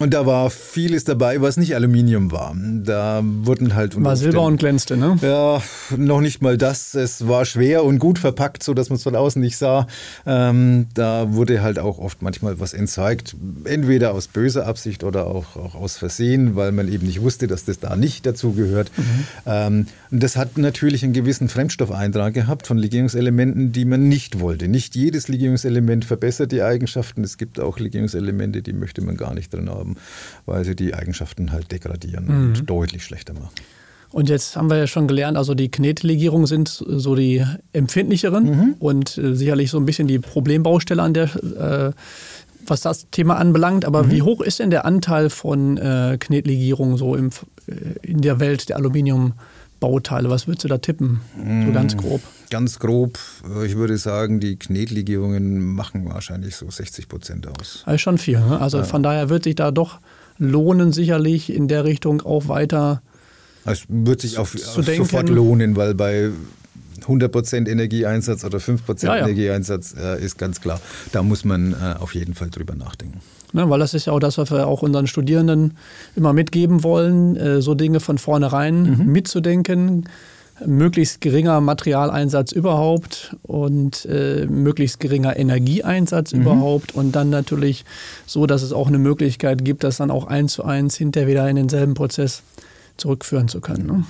[0.00, 2.56] Und da war vieles dabei, was nicht Aluminium war.
[2.56, 4.02] Da wurden halt.
[4.02, 5.18] War Silber und glänzte, ne?
[5.20, 5.60] Ja,
[5.94, 6.94] noch nicht mal das.
[6.94, 9.86] Es war schwer und gut verpackt, sodass man es von außen nicht sah.
[10.24, 13.36] Ähm, da wurde halt auch oft manchmal was entzeigt.
[13.64, 17.66] Entweder aus böser Absicht oder auch, auch aus Versehen, weil man eben nicht wusste, dass
[17.66, 18.90] das da nicht dazu gehört.
[18.96, 19.04] Mhm.
[19.44, 24.66] Ähm, und das hat natürlich einen gewissen Fremdstoffeintrag gehabt von Legierungselementen, die man nicht wollte.
[24.66, 27.22] Nicht jedes Legierungselement verbessert die Eigenschaften.
[27.22, 29.96] Es gibt auch Legierungselemente, die möchte man gar nicht drin haben haben,
[30.46, 32.48] weil sie die Eigenschaften halt degradieren mhm.
[32.48, 33.50] und deutlich schlechter machen.
[34.12, 38.74] Und jetzt haben wir ja schon gelernt, also die Knetlegierungen sind so die empfindlicheren mhm.
[38.80, 41.92] und äh, sicherlich so ein bisschen die Problembaustelle an der, äh,
[42.66, 43.84] was das Thema anbelangt.
[43.84, 44.10] Aber mhm.
[44.10, 47.30] wie hoch ist denn der Anteil von äh, Knetlegierungen so im,
[47.68, 47.72] äh,
[48.02, 48.78] in der Welt der
[49.80, 50.30] Aluminiumbauteile?
[50.30, 51.20] Was würdest du da tippen,
[51.66, 52.20] so ganz mm, grob?
[52.50, 53.18] Ganz grob,
[53.48, 57.82] äh, ich würde sagen, die Knetlegierungen machen wahrscheinlich so 60 Prozent aus.
[57.86, 58.40] Also schon viel.
[58.40, 58.60] Ne?
[58.60, 58.84] Also ja.
[58.84, 59.98] von daher wird sich da doch
[60.38, 63.02] lohnen, sicherlich in der Richtung auch weiter.
[63.64, 66.30] Es wird sich auf, auf sofort lohnen, weil bei
[67.04, 69.22] 100% Energieeinsatz oder 5% ja, ja.
[69.22, 70.80] Energieeinsatz äh, ist ganz klar.
[71.12, 73.20] Da muss man äh, auf jeden Fall drüber nachdenken.
[73.52, 75.76] Ne, weil das ist ja auch das, was wir auch unseren Studierenden
[76.14, 79.12] immer mitgeben wollen, äh, so Dinge von vornherein mhm.
[79.12, 80.04] mitzudenken
[80.66, 86.42] möglichst geringer Materialeinsatz überhaupt und äh, möglichst geringer Energieeinsatz mhm.
[86.42, 87.84] überhaupt und dann natürlich
[88.26, 91.48] so, dass es auch eine Möglichkeit gibt, das dann auch eins zu eins hinterher wieder
[91.48, 92.42] in denselben Prozess
[92.96, 93.86] zurückführen zu können.
[93.86, 94.04] Ne?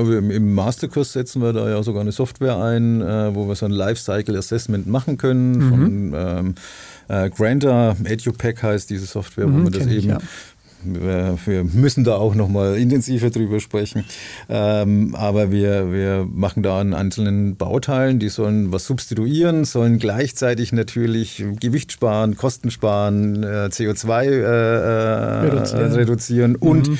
[0.00, 3.72] Im Masterkurs setzen wir da ja sogar eine Software ein, äh, wo wir so ein
[3.72, 5.68] Lifecycle Assessment machen können mhm.
[5.70, 6.54] von ähm,
[7.08, 10.18] äh, Granta, EduPack heißt diese Software, wo mhm, man das eben ich, ja
[10.84, 14.04] wir müssen da auch noch mal intensiver drüber sprechen.
[14.48, 20.72] Ähm, aber wir, wir machen da an einzelnen Bauteilen, die sollen was substituieren, sollen gleichzeitig
[20.72, 26.68] natürlich Gewicht sparen, Kosten sparen, äh, CO2 äh, äh, reduzieren, reduzieren mhm.
[26.68, 26.90] und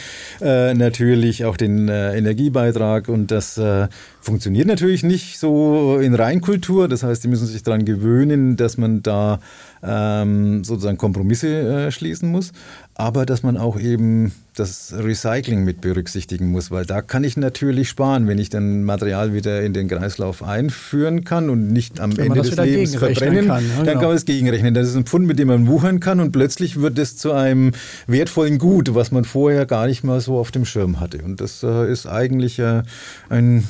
[0.40, 3.08] äh, natürlich auch den äh, Energiebeitrag.
[3.08, 3.88] Und das äh,
[4.20, 6.88] funktioniert natürlich nicht so in Reinkultur.
[6.88, 9.40] Das heißt, die müssen sich daran gewöhnen, dass man da
[9.82, 12.52] ähm, sozusagen Kompromisse schließen muss
[12.94, 17.88] aber dass man auch eben das Recycling mit berücksichtigen muss, weil da kann ich natürlich
[17.88, 22.26] sparen, wenn ich dann Material wieder in den Kreislauf einführen kann und nicht am wenn
[22.26, 24.00] Ende des Lebens verbrennen, kann, ja, dann genau.
[24.00, 24.74] kann man es gegenrechnen.
[24.74, 27.72] Das ist ein Pfund, mit dem man wuchern kann und plötzlich wird es zu einem
[28.06, 31.18] wertvollen Gut, was man vorher gar nicht mal so auf dem Schirm hatte.
[31.18, 32.82] Und das äh, ist eigentlich äh,
[33.28, 33.64] ein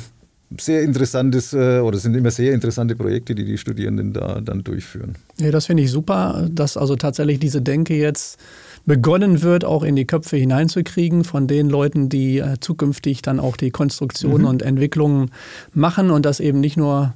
[0.60, 5.16] sehr interessantes äh, oder sind immer sehr interessante Projekte, die die Studierenden da dann durchführen.
[5.38, 8.38] Ja, das finde ich super, dass also tatsächlich diese Denke jetzt
[8.86, 13.56] begonnen wird, auch in die Köpfe hineinzukriegen von den Leuten, die äh, zukünftig dann auch
[13.56, 14.48] die Konstruktionen mhm.
[14.48, 15.30] und Entwicklungen
[15.72, 17.14] machen und das eben nicht nur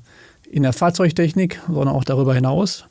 [0.51, 2.87] in der Fahrzeugtechnik, sondern auch darüber hinaus.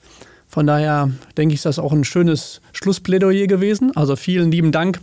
[0.50, 3.92] Von daher denke ich, ist das auch ein schönes Schlussplädoyer gewesen.
[3.96, 5.00] Also vielen lieben Dank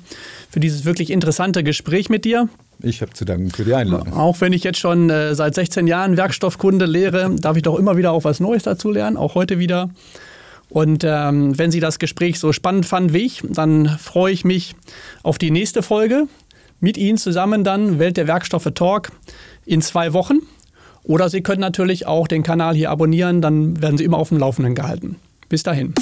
[0.49, 2.49] für dieses wirklich interessante Gespräch mit dir.
[2.83, 4.14] Ich habe zu danken für die Einladung.
[4.14, 7.97] Auch wenn ich jetzt schon äh, seit 16 Jahren Werkstoffkunde lehre, darf ich doch immer
[7.97, 9.91] wieder auch was Neues dazu lernen, auch heute wieder.
[10.75, 14.75] Und ähm, wenn Sie das Gespräch so spannend fanden wie ich, dann freue ich mich
[15.22, 16.27] auf die nächste Folge.
[16.81, 19.12] Mit Ihnen zusammen dann Welt der Werkstoffe Talk
[19.64, 20.39] in zwei Wochen.
[21.05, 24.39] Oder Sie können natürlich auch den Kanal hier abonnieren, dann werden Sie immer auf dem
[24.39, 25.14] Laufenden gehalten.
[25.49, 25.95] Bis dahin.